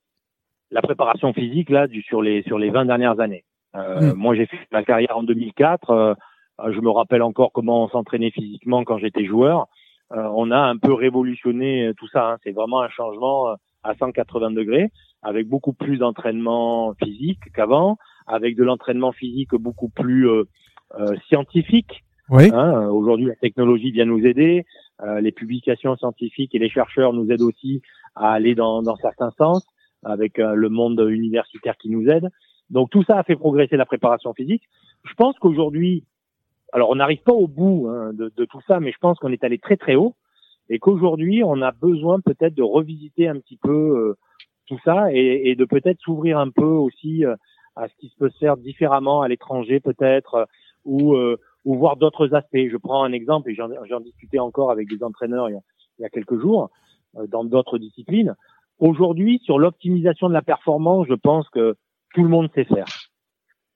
[0.70, 3.46] la préparation physique là du, sur les sur les 20 dernières années.
[3.76, 4.14] Euh.
[4.16, 6.16] Moi j'ai fait ma carrière en 2004.
[6.62, 9.68] Euh, je me rappelle encore comment on s'entraînait physiquement quand j'étais joueur.
[10.14, 12.32] Euh, on a un peu révolutionné tout ça.
[12.32, 12.38] Hein.
[12.44, 14.90] C'est vraiment un changement euh, à 180 degrés,
[15.22, 20.28] avec beaucoup plus d'entraînement physique qu'avant, avec de l'entraînement physique beaucoup plus
[21.28, 22.04] scientifique.
[22.30, 22.50] Oui.
[22.54, 22.88] Hein.
[22.90, 24.66] Aujourd'hui, la technologie vient nous aider.
[25.22, 27.82] les publications scientifiques et les chercheurs nous aident aussi
[28.16, 29.66] à aller dans, dans certains sens,
[30.04, 32.30] avec le monde universitaire qui nous aide.
[32.70, 34.63] Donc tout ça a fait progresser la préparation physique.
[35.06, 36.04] Je pense qu'aujourd'hui,
[36.74, 39.44] alors on n'arrive pas au bout hein, de, tout ça, mais je pense qu'on est
[39.44, 40.16] allé très très haut
[40.70, 44.18] et qu'aujourd'hui on a besoin peut-être de revisiter un petit peu euh,
[44.68, 47.36] tout ça et, de peut-être s'ouvrir un peu aussi euh,
[47.78, 50.46] à ce qui se peut se faire différemment à l'étranger peut-être euh,
[50.86, 51.16] ou
[51.66, 52.70] ou voir d'autres aspects.
[52.72, 55.60] Je prends un exemple et j'en discutais encore avec des entraîneurs il
[56.00, 56.70] y a, quelques jours
[57.28, 58.36] dans d'autres disciplines.
[58.80, 61.76] Aujourd'hui, sur l'optimisation de la performance, je pense que
[62.13, 62.86] tout le monde sait faire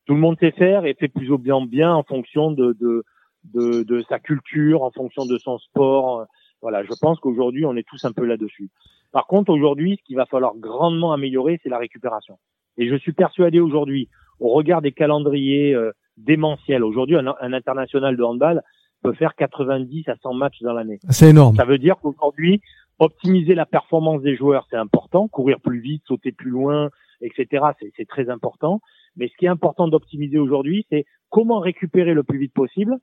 [0.05, 3.03] tout le monde sait faire et fait plus ou bien bien en fonction de, de,
[3.45, 6.25] de, de sa culture, en fonction de son sport.
[6.61, 8.69] Voilà, je pense qu'aujourd'hui, on est tous un peu là-dessus.
[9.11, 12.37] Par contre, aujourd'hui, ce qu'il va falloir grandement améliorer, c'est la récupération.
[12.77, 18.17] Et je suis persuadé aujourd'hui, au regard des calendriers euh, démentiels, aujourd'hui, un, un, international
[18.17, 18.61] de handball
[19.03, 20.99] peut faire 90 à 100 matchs dans l'année.
[21.09, 21.55] C'est énorme.
[21.55, 22.61] Ça veut dire qu'aujourd'hui,
[22.99, 25.27] optimiser la performance des joueurs, c'est important.
[25.27, 26.89] Courir plus vite, sauter plus loin,
[27.21, 27.65] etc.,
[27.97, 28.79] c'est très important.
[29.15, 32.97] Mais ce qui est important d'optimiser aujourd'hui, c'est comment récupérer le plus vite possible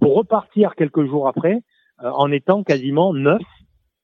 [0.00, 1.60] pour repartir quelques jours après
[2.02, 3.42] euh, en étant quasiment neuf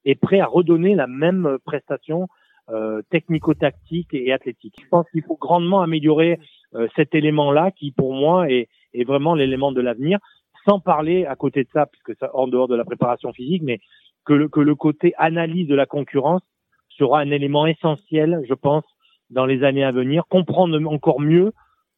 [0.04, 2.28] et prêt à redonner la même prestation
[2.70, 4.74] euh, technico-tactique et athlétique.
[4.82, 6.38] Je pense qu'il faut grandement améliorer
[6.74, 8.68] euh, cet élément-là qui, pour moi, est,
[9.06, 10.18] vraiment l'élément de l'avenir,
[10.66, 13.78] sans parler à côté de ça, puisque ça en dehors de la préparation physique, mais
[14.24, 16.42] que le, que le côté analyse de la concurrence
[16.88, 18.84] sera un élément essentiel, je pense,
[19.30, 21.52] dans les années à venir, comprendre encore mieux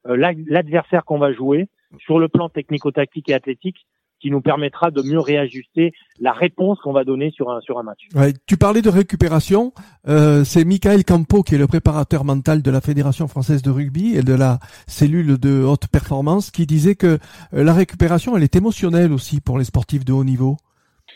[0.06, 1.68] euh, l'adversaire qu'on va jouer
[2.00, 3.86] sur le plan technico-tactique et athlétique
[4.20, 7.82] qui nous permettra de mieux réajuster la réponse qu'on va donner sur un sur un
[7.82, 8.00] match.
[8.14, 9.72] Ouais, tu parlais de récupération,
[10.08, 14.16] euh, c'est Michael Campo qui est le préparateur mental de la Fédération française de rugby
[14.16, 17.18] et de la cellule de haute performance qui disait que
[17.54, 20.56] euh, la récupération elle est émotionnelle aussi pour les sportifs de haut niveau.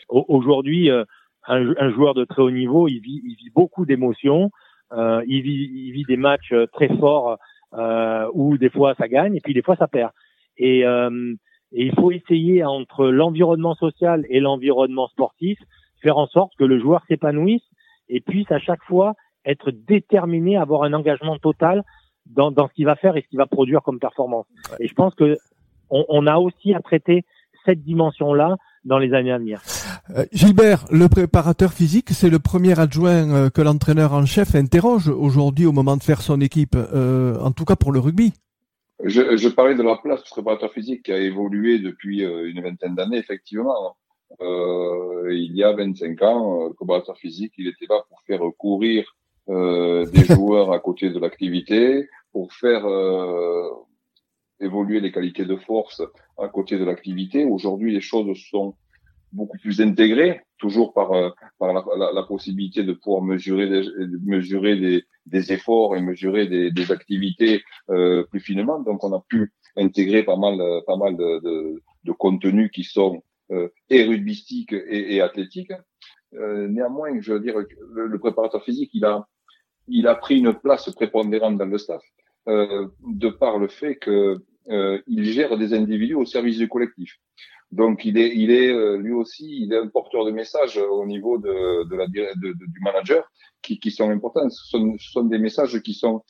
[0.09, 1.05] Aujourd'hui, euh,
[1.47, 4.51] un, un, joueur de très haut niveau, il vit, il vit beaucoup d'émotions.
[4.93, 7.39] Euh, il, vit, il vit des matchs euh, très forts
[7.73, 10.11] euh, où des fois ça gagne et puis des fois ça perd.
[10.59, 10.85] Et,
[11.73, 15.59] et il faut essayer entre l'environnement social et l'environnement sportif
[16.03, 17.63] faire en sorte que le joueur s'épanouisse
[18.09, 21.83] et puisse à chaque fois être déterminé à avoir un engagement total
[22.27, 24.47] dans, dans ce qu'il va faire et ce qu'il va produire comme performance.
[24.81, 25.37] Et je pense que
[25.91, 27.25] on, on a aussi à traiter
[27.65, 29.63] cette dimension-là dans les années à venir.
[30.17, 35.09] Euh, Gilbert, le préparateur physique, c'est le premier adjoint euh, que l'entraîneur en chef interroge
[35.09, 38.33] aujourd'hui au moment de faire son équipe, euh, en tout cas pour le rugby.
[39.05, 42.95] Je, je, parlais de la place du préparateur physique qui a évolué depuis une vingtaine
[42.95, 43.97] d'années, effectivement.
[44.41, 49.05] il y a 25 ans, le préparateur physique, il était là pour faire courir
[49.49, 52.87] des joueurs à côté de l'activité, pour faire
[54.63, 56.03] évoluer les qualités de force
[56.39, 57.45] à côté de l'activité.
[57.45, 58.75] Aujourd'hui, les choses sont
[59.33, 63.83] beaucoup plus intégrées, toujours par, euh, par la, la, possibilité de pouvoir mesurer des,
[64.25, 68.81] mesurer des, des efforts et mesurer des, des activités euh, plus finement.
[68.81, 73.23] Donc, on a pu intégrer pas mal, pas mal de, de, de contenus qui sont
[73.51, 75.73] euh, et et, et athlétiques.
[76.35, 79.29] Euh, néanmoins, je veux dire, le, le, préparateur physique, il a,
[79.89, 82.03] il a pris une place prépondérante dans le staff
[82.49, 84.39] euh, de par le fait que
[84.71, 87.19] euh, il gère des individus au service du collectif.
[87.73, 91.07] Donc il est, il est euh, lui aussi, il est un porteur de messages au
[91.07, 93.25] niveau de, de la de, du manager
[93.63, 94.49] qui, qui sont importants.
[94.51, 96.23] Ce sont, ce sont, des messages qui sont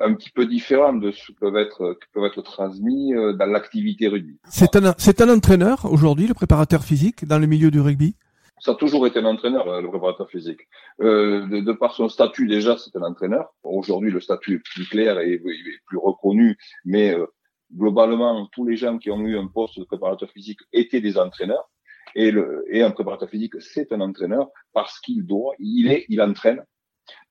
[0.00, 3.46] un petit peu différents de ce qui peuvent être, qui peuvent être transmis euh, dans
[3.46, 4.38] l'activité rugby.
[4.48, 8.16] C'est un, c'est un entraîneur aujourd'hui, le préparateur physique dans le milieu du rugby?
[8.60, 10.68] Ça a toujours été un entraîneur, euh, le préparateur physique.
[11.00, 13.54] Euh, de, de, par son statut déjà, c'est un entraîneur.
[13.62, 15.40] Aujourd'hui, le statut est plus clair et,
[15.86, 17.26] plus reconnu, mais euh,
[17.74, 21.70] globalement, tous les gens qui ont eu un poste de préparateur physique étaient des entraîneurs.
[22.14, 26.20] Et, le, et un préparateur physique, c'est un entraîneur parce qu'il doit, il est, il
[26.20, 26.64] entraîne,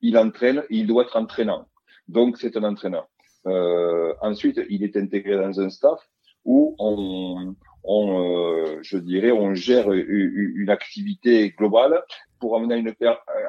[0.02, 1.67] il entraîne, il doit être entraînant.
[2.08, 3.08] Donc, c'est un entraîneur.
[3.45, 5.99] Euh, ensuite, il est intégré dans un staff
[6.45, 12.02] où on, on, euh, je dirais, on gère une, activité globale
[12.39, 12.93] pour amener une,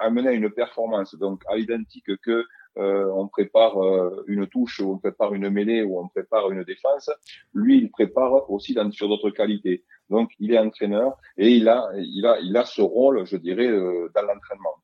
[0.01, 1.15] amener à une performance.
[1.15, 2.45] Donc, à l'identique que
[2.79, 6.65] euh, on prépare euh, une touche, ou on prépare une mêlée, ou on prépare une
[6.65, 7.11] défense,
[7.53, 9.85] lui, il prépare aussi dans, sur d'autres qualités.
[10.09, 13.69] Donc, il est entraîneur et il a, il a, il a ce rôle, je dirais,
[13.69, 14.77] dans l'entraînement.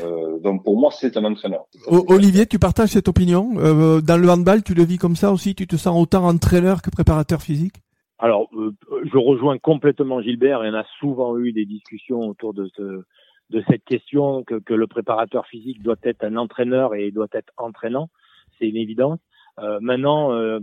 [0.00, 1.64] Euh, donc pour moi, c'est un entraîneur.
[1.86, 3.52] Olivier, tu partages cette opinion?
[3.58, 5.54] Euh, Dans le handball, tu le vis comme ça aussi?
[5.54, 7.76] Tu te sens autant entraîneur que préparateur physique?
[8.18, 10.64] Alors, euh, je rejoins complètement Gilbert.
[10.64, 13.02] Il y en a souvent eu des discussions autour de, ce,
[13.50, 17.52] de cette question que, que, le préparateur physique doit être un entraîneur et doit être
[17.56, 18.08] entraînant.
[18.58, 19.20] C'est une évidence.
[19.58, 20.60] Euh, maintenant, euh,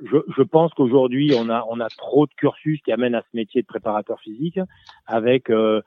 [0.00, 4.20] je, pense qu'aujourd'hui, on a, trop de cursus qui amènent à ce métier de préparateur
[4.20, 4.58] physique,
[5.06, 5.80] avec euh,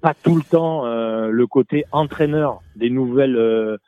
[0.00, 3.80] pas tout le temps euh, le côté entraîneur des nouvelles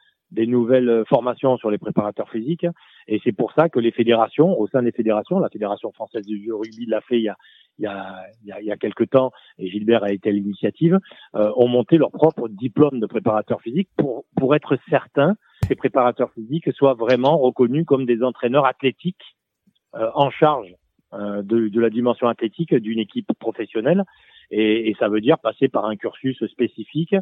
[1.08, 2.66] formations sur les préparateurs physiques.
[3.08, 6.52] Et c'est pour ça que les fédérations, au sein des fédérations, la Fédération française du
[6.52, 7.36] rugby l'a fait il y a,
[7.78, 7.86] il y
[8.52, 10.98] a, il y a, quelques temps, et Gilbert a été à l'initiative,
[11.34, 15.74] euh, ont monté leur propre diplôme de préparateur physique pour, pour être certains que ces
[15.74, 19.36] préparateurs physiques soient vraiment reconnus comme des entraîneurs athlétiques
[19.94, 20.74] euh, en charge
[21.12, 24.04] euh, de, de, la dimension athlétique d'une équipe professionnelle.
[24.50, 27.14] Et, et, ça veut dire passer par un cursus spécifique.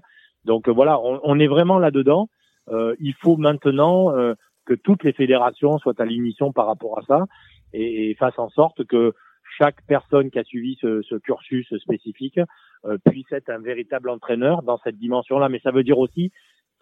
[0.45, 2.29] Donc voilà, on, on est vraiment là-dedans.
[2.71, 4.35] Euh, il faut maintenant euh,
[4.69, 7.25] que toutes les fédérations soient à l'émission par rapport à ça
[7.73, 9.15] et, et, fassent en sorte que
[9.57, 12.39] chaque personne qui a suivi ce, ce cursus spécifique
[12.85, 15.49] euh, puisse être un véritable entraîneur dans cette dimension-là.
[15.49, 16.33] Mais ça veut dire aussi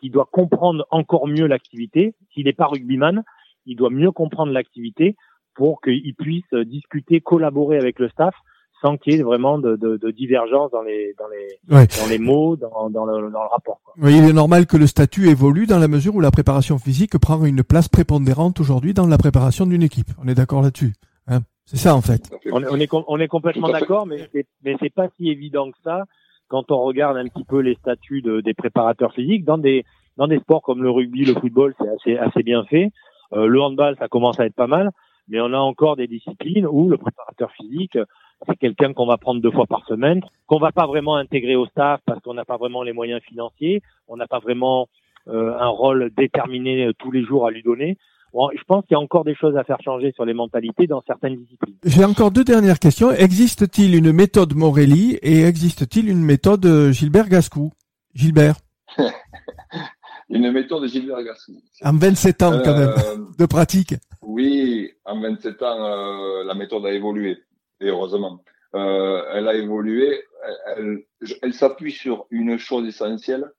[0.01, 2.15] qu'il doit comprendre encore mieux l'activité.
[2.35, 3.23] S'il n'est pas rugbyman,
[3.67, 5.15] il doit mieux comprendre l'activité
[5.55, 8.35] pour qu'il puisse discuter, collaborer avec le staff
[8.83, 12.19] sans qu'il y ait vraiment de, de, de, divergence dans les dans les dans les
[12.19, 13.81] mots, dans, dans, le, dans le rapport.
[13.85, 13.95] Quoi.
[13.99, 17.19] Oui, il est normal que le statut évolue dans la mesure où la préparation physique
[17.19, 20.09] prend une place prépondérante aujourd'hui dans la préparation d'une équipe.
[20.23, 20.93] On est d'accord là-dessus.
[21.27, 21.41] Hein?
[21.65, 22.31] C'est ça en fait.
[22.53, 25.79] On, on est on est complètement d'accord, mais c'est, mais c'est pas si évident que
[25.83, 26.05] ça
[26.49, 29.85] quand on regarde un petit peu les statuts de, des préparateurs physiques dans des
[30.17, 32.91] dans des sports comme le rugby, le football, c'est assez assez bien fait.
[33.33, 34.91] Euh, le handball, ça commence à être pas mal,
[35.29, 37.99] mais on a encore des disciplines où le préparateur physique
[38.47, 41.67] c'est quelqu'un qu'on va prendre deux fois par semaine, qu'on va pas vraiment intégrer au
[41.67, 44.89] staff parce qu'on n'a pas vraiment les moyens financiers, on n'a pas vraiment
[45.29, 47.97] euh, un rôle déterminé euh, tous les jours à lui donner.
[48.33, 50.87] Bon, je pense qu'il y a encore des choses à faire changer sur les mentalités
[50.87, 51.77] dans certaines disciplines.
[51.85, 53.11] J'ai encore deux dernières questions.
[53.11, 57.73] Existe-t-il une méthode Morelli et existe-t-il une méthode euh, Gilbert Gascou?
[58.15, 58.57] Gilbert
[60.29, 61.53] Une méthode de Gilbert Gascou.
[61.83, 62.95] En 27 ans, quand même,
[63.39, 63.95] de pratique.
[64.23, 67.39] Oui, en 27 ans, la méthode a évolué
[67.81, 68.43] et heureusement.
[68.75, 70.23] Euh, elle a évolué,
[70.77, 71.05] elle,
[71.43, 73.51] elle, s'appuie sur une chose essentielle,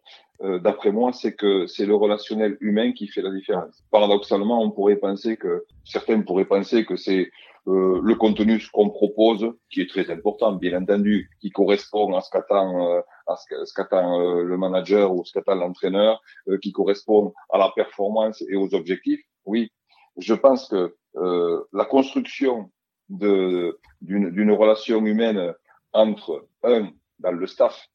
[0.43, 3.83] euh, d'après moi, c'est que c'est le relationnel humain qui fait la différence.
[3.89, 7.31] Paradoxalement, on pourrait penser que, certains pourraient penser que c'est
[7.67, 12.29] euh, le contenu qu'on propose, qui est très important, bien entendu, qui correspond à ce
[12.29, 17.33] qu'attend euh, à ce qu'attend euh, le manager ou ce qu'attend l'entraîneur, euh, qui correspond
[17.51, 19.19] à la performance et aux objectifs.
[19.45, 19.69] Oui,
[20.17, 20.93] je pense que
[21.73, 22.69] la construction
[23.09, 25.53] d'une relation humaine
[25.93, 27.87] entre un dans le staff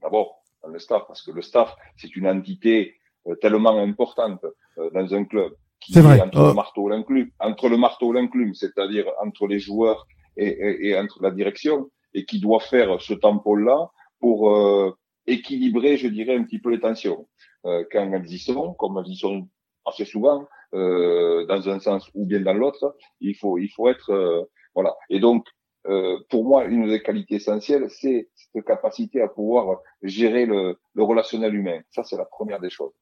[0.00, 4.44] d'abord dans le staff parce que le staff c'est une entité euh, tellement importante
[4.78, 8.20] euh, dans un club qui est, entre le marteau et l'enclume entre le marteau et
[8.20, 13.00] l'enclume c'est-à-dire entre les joueurs et, et, et, entre la direction et qui doit faire
[13.00, 17.28] ce tampon là pour euh, équilibrer je dirais un petit peu les tensions.
[17.64, 19.48] Quand elles y sont comme elles y sont
[19.86, 22.96] assez souvent euh, dans un sens ou bien dans l'autre.
[23.20, 24.42] Il faut, il faut être euh,
[24.74, 24.94] voilà.
[25.10, 25.46] Et donc,
[25.86, 31.02] euh, pour moi, une des qualités essentielles, c'est cette capacité à pouvoir gérer le, le
[31.02, 31.80] relationnel humain.
[31.90, 32.92] Ça, c'est la première des choses.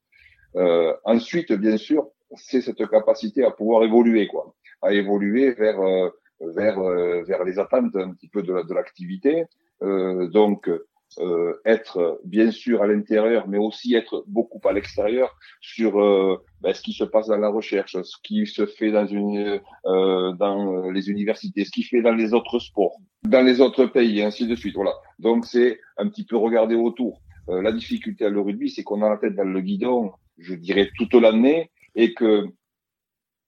[0.56, 6.10] Euh, ensuite, bien sûr, c'est cette capacité à pouvoir évoluer, quoi, à évoluer vers euh,
[6.40, 6.80] vers
[7.24, 9.44] vers les attentes un petit peu de l'activité.
[9.82, 10.70] donc,
[11.18, 16.72] euh, être bien sûr à l'intérieur, mais aussi être beaucoup à l'extérieur sur euh, ben,
[16.72, 20.88] ce qui se passe dans la recherche, ce qui se fait dans une euh, dans
[20.90, 24.46] les universités, ce qui fait dans les autres sports, dans les autres pays, et ainsi
[24.46, 24.76] de suite.
[24.76, 24.92] Voilà.
[25.18, 27.20] Donc c'est un petit peu regarder autour.
[27.48, 30.90] la difficulté à le rugby, c'est qu'on a la tête dans le guidon, je dirais
[30.96, 32.46] toute l'année, et que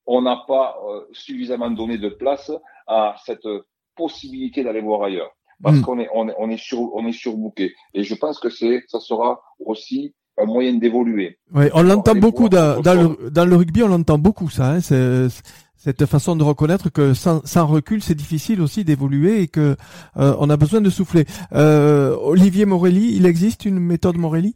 [0.06, 0.76] on n'a pas
[1.12, 2.50] suffisamment donné de place
[2.88, 3.46] à cette
[3.94, 5.32] possibilité d'aller voir ailleurs
[5.62, 5.82] parce hmm.
[5.82, 8.82] qu'on est on est on est sur on est surbooké et je pense que c'est
[8.88, 11.38] ça sera aussi un moyen d'évoluer.
[11.54, 14.72] Oui, on l'entend beaucoup dans, dans, le, dans le rugby, on l'entend beaucoup ça.
[14.72, 15.28] Hein, c'est,
[15.76, 19.74] cette façon de reconnaître que sans, sans recul, c'est difficile aussi d'évoluer et que
[20.16, 21.24] euh, on a besoin de souffler.
[21.52, 24.54] Euh, Olivier Morelli, il existe une méthode Morelli?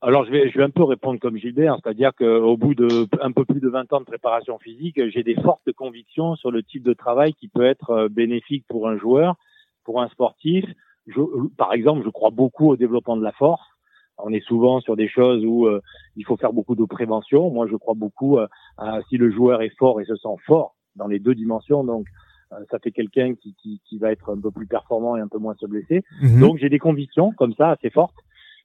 [0.00, 3.32] Alors je vais, je vais un peu répondre comme Gilbert, c'est-à-dire qu'au bout de un
[3.32, 6.84] peu plus de 20 ans de préparation physique, j'ai des fortes convictions sur le type
[6.84, 9.34] de travail qui peut être euh, bénéfique pour un joueur
[9.88, 10.66] pour un sportif,
[11.06, 11.18] je,
[11.56, 13.66] par exemple, je crois beaucoup au développement de la force.
[14.18, 15.80] On est souvent sur des choses où euh,
[16.14, 17.50] il faut faire beaucoup de prévention.
[17.50, 20.74] Moi, je crois beaucoup euh, à si le joueur est fort et se sent fort
[20.96, 22.04] dans les deux dimensions, donc
[22.52, 25.28] euh, ça fait quelqu'un qui, qui, qui, va être un peu plus performant et un
[25.28, 26.02] peu moins se blesser.
[26.20, 26.40] Mhm.
[26.40, 28.20] Donc j'ai des convictions comme ça assez fortes.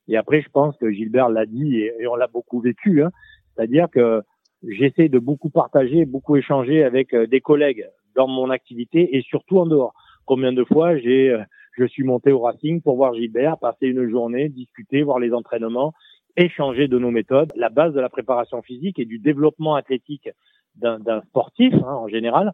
[0.09, 3.01] Et après, je pense que Gilbert l'a dit et, on l'a beaucoup vécu.
[3.01, 3.11] Hein.
[3.55, 4.23] C'est-à-dire que
[4.67, 9.65] j'essaie de beaucoup partager, beaucoup échanger avec des collègues dans mon activité et surtout en
[9.65, 9.93] dehors.
[10.25, 11.43] Combien de fois j'ai, euh,
[11.77, 15.93] je suis monté au Racing pour voir Gilbert, passer une journée, discuter, voir les entraînements,
[16.37, 17.51] échanger de nos méthodes.
[17.55, 20.29] La base de la préparation physique et du développement athlétique
[20.75, 22.51] d'un sportif hein, en général,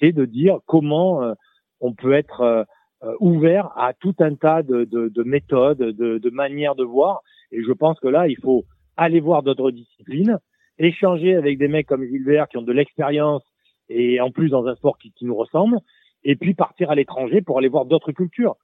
[0.00, 1.34] c'est de dire comment euh,
[1.80, 2.40] on peut être
[3.04, 7.22] euh, ouvert à tout un tas de, de, de méthodes, de, de, manières de voir.
[7.50, 8.64] Et je pense que là, il faut
[8.96, 10.38] aller voir d'autres disciplines,
[10.78, 13.42] échanger avec des mecs comme Gilbert qui ont de l'expérience
[13.88, 15.78] et en plus dans un sport qui, qui nous ressemble,
[16.24, 18.56] et puis partir à l'étranger pour aller voir d'autres cultures.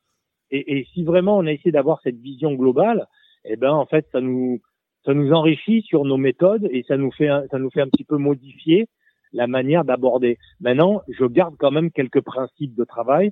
[0.50, 3.06] Et, et, si vraiment on a essayé d'avoir cette vision globale,
[3.44, 4.60] eh ben en fait ça nous
[5.04, 8.04] ça nous enrichit sur nos méthodes et ça nous fait ça nous fait un petit
[8.04, 8.88] peu modifier
[9.32, 10.38] la manière d'aborder.
[10.60, 13.30] Maintenant, je garde quand même quelques principes de travail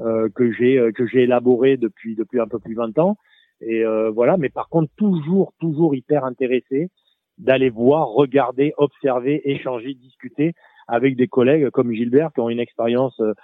[0.00, 3.16] euh, que j'ai euh, que j'ai élaborés depuis depuis un peu plus de 20 ans
[3.60, 4.36] et euh, voilà.
[4.36, 6.90] Mais par contre, toujours toujours hyper intéressé
[7.38, 10.54] d'aller voir, regarder, observer, échanger, discuter
[10.88, 13.34] avec des collègues comme Gilbert qui ont une expérience euh,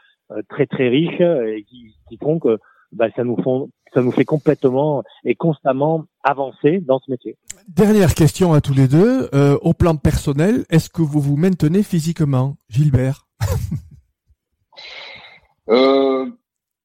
[0.48, 2.58] très très riches et qui, qui font que
[2.94, 7.36] bah, ça nous font, ça nous fait complètement et constamment avancer dans ce métier.
[7.68, 9.28] Dernière question à tous les deux.
[9.34, 13.26] Euh, au plan personnel, est-ce que vous vous maintenez physiquement, Gilbert
[15.68, 16.26] euh,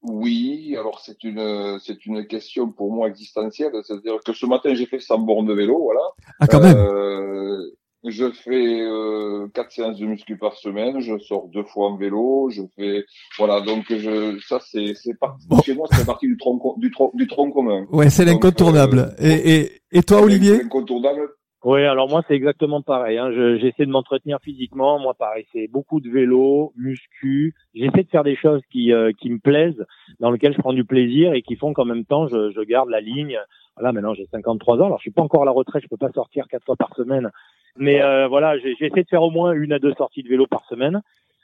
[0.02, 0.76] Oui.
[0.78, 3.72] Alors c'est une c'est une question pour moi existentielle.
[3.84, 6.00] C'est-à-dire que ce matin j'ai fait 100 bornes de vélo, voilà.
[6.38, 6.76] Ah quand même.
[6.76, 11.00] Euh, je fais euh, quatre séances de muscu par semaine.
[11.00, 12.48] Je sors deux fois en vélo.
[12.50, 13.04] Je fais
[13.38, 17.10] voilà donc je ça c'est c'est parti chez moi c'est partie du tronc du tronc
[17.14, 17.86] du tronc commun.
[17.90, 19.14] Ouais c'est l'incontournable.
[19.20, 21.28] Euh, et, et et toi Olivier L'incontournable.
[21.62, 23.18] Oui, alors moi c'est exactement pareil.
[23.18, 23.32] Hein.
[23.58, 24.98] J'essaie de m'entretenir physiquement.
[24.98, 27.54] Moi pareil, c'est beaucoup de vélo, muscu.
[27.74, 29.84] J'essaie de faire des choses qui euh, qui me plaisent,
[30.20, 32.88] dans lesquelles je prends du plaisir et qui font qu'en même temps je, je garde
[32.88, 33.38] la ligne.
[33.76, 34.86] Voilà, maintenant j'ai 53 ans.
[34.86, 36.94] Alors je suis pas encore à la retraite, je peux pas sortir quatre fois par
[36.96, 37.30] semaine
[37.76, 40.64] mais euh, voilà, j'essaie de faire au moins une à deux sorties de vélo par
[40.66, 41.02] semaine.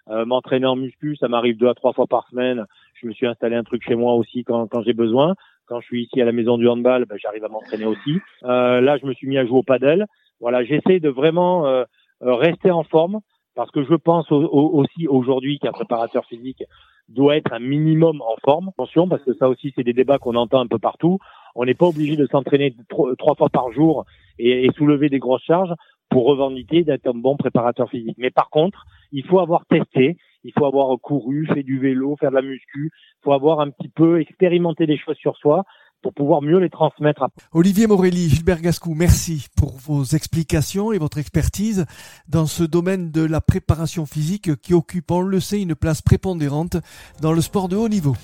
[0.09, 2.65] Euh, M'entraîner en muscu, ça m'arrive deux à trois fois par semaine.
[2.95, 5.35] Je me suis installé un truc chez moi aussi quand, quand j'ai besoin.
[5.67, 8.21] Quand je suis ici à la maison du handball, ben, j'arrive à m'entraîner aussi.
[8.45, 10.07] Euh, là, je me suis mis à jouer au padel.
[10.41, 11.85] Voilà, j'essaie de vraiment euh,
[12.23, 13.21] euh, rester en forme
[13.57, 16.63] parce que je pense aussi aujourd'hui qu'un préparateur physique
[17.09, 18.69] doit être un minimum en forme.
[18.69, 21.19] Attention, parce que ça aussi, c'est des débats qu'on entend un peu partout.
[21.55, 24.05] On n'est pas obligé de s'entraîner trois fois par jour
[24.39, 25.73] et, et, soulever des grosses charges
[26.09, 28.17] pour revendiquer d'être un bon préparateur physique.
[28.19, 32.31] Mais par contre, il faut avoir testé, il faut avoir couru, fait du vélo, faire
[32.31, 35.65] de la muscu, il faut avoir un petit peu expérimenté des choses sur soi
[36.03, 37.27] pour pouvoir mieux les transmettre.
[37.53, 41.85] Olivier Morelli, Gilbert Gascou, merci pour vos explications et votre expertise
[42.29, 46.77] dans ce domaine de la préparation physique qui occupe, on le sait, une place prépondérante
[47.21, 48.15] dans le sport de haut niveau.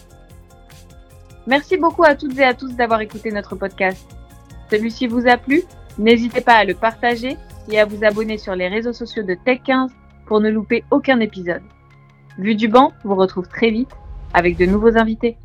[1.49, 4.07] Merci beaucoup à toutes et à tous d'avoir écouté notre podcast.
[4.71, 5.63] Celui-ci vous a plu?
[5.99, 7.37] N'hésitez pas à le partager
[7.71, 9.91] et à vous abonner sur les réseaux sociaux de Tech15
[10.27, 11.63] pour ne louper aucun épisode.
[12.39, 13.91] Vue du banc vous retrouve très vite
[14.35, 15.37] avec de nouveaux invités.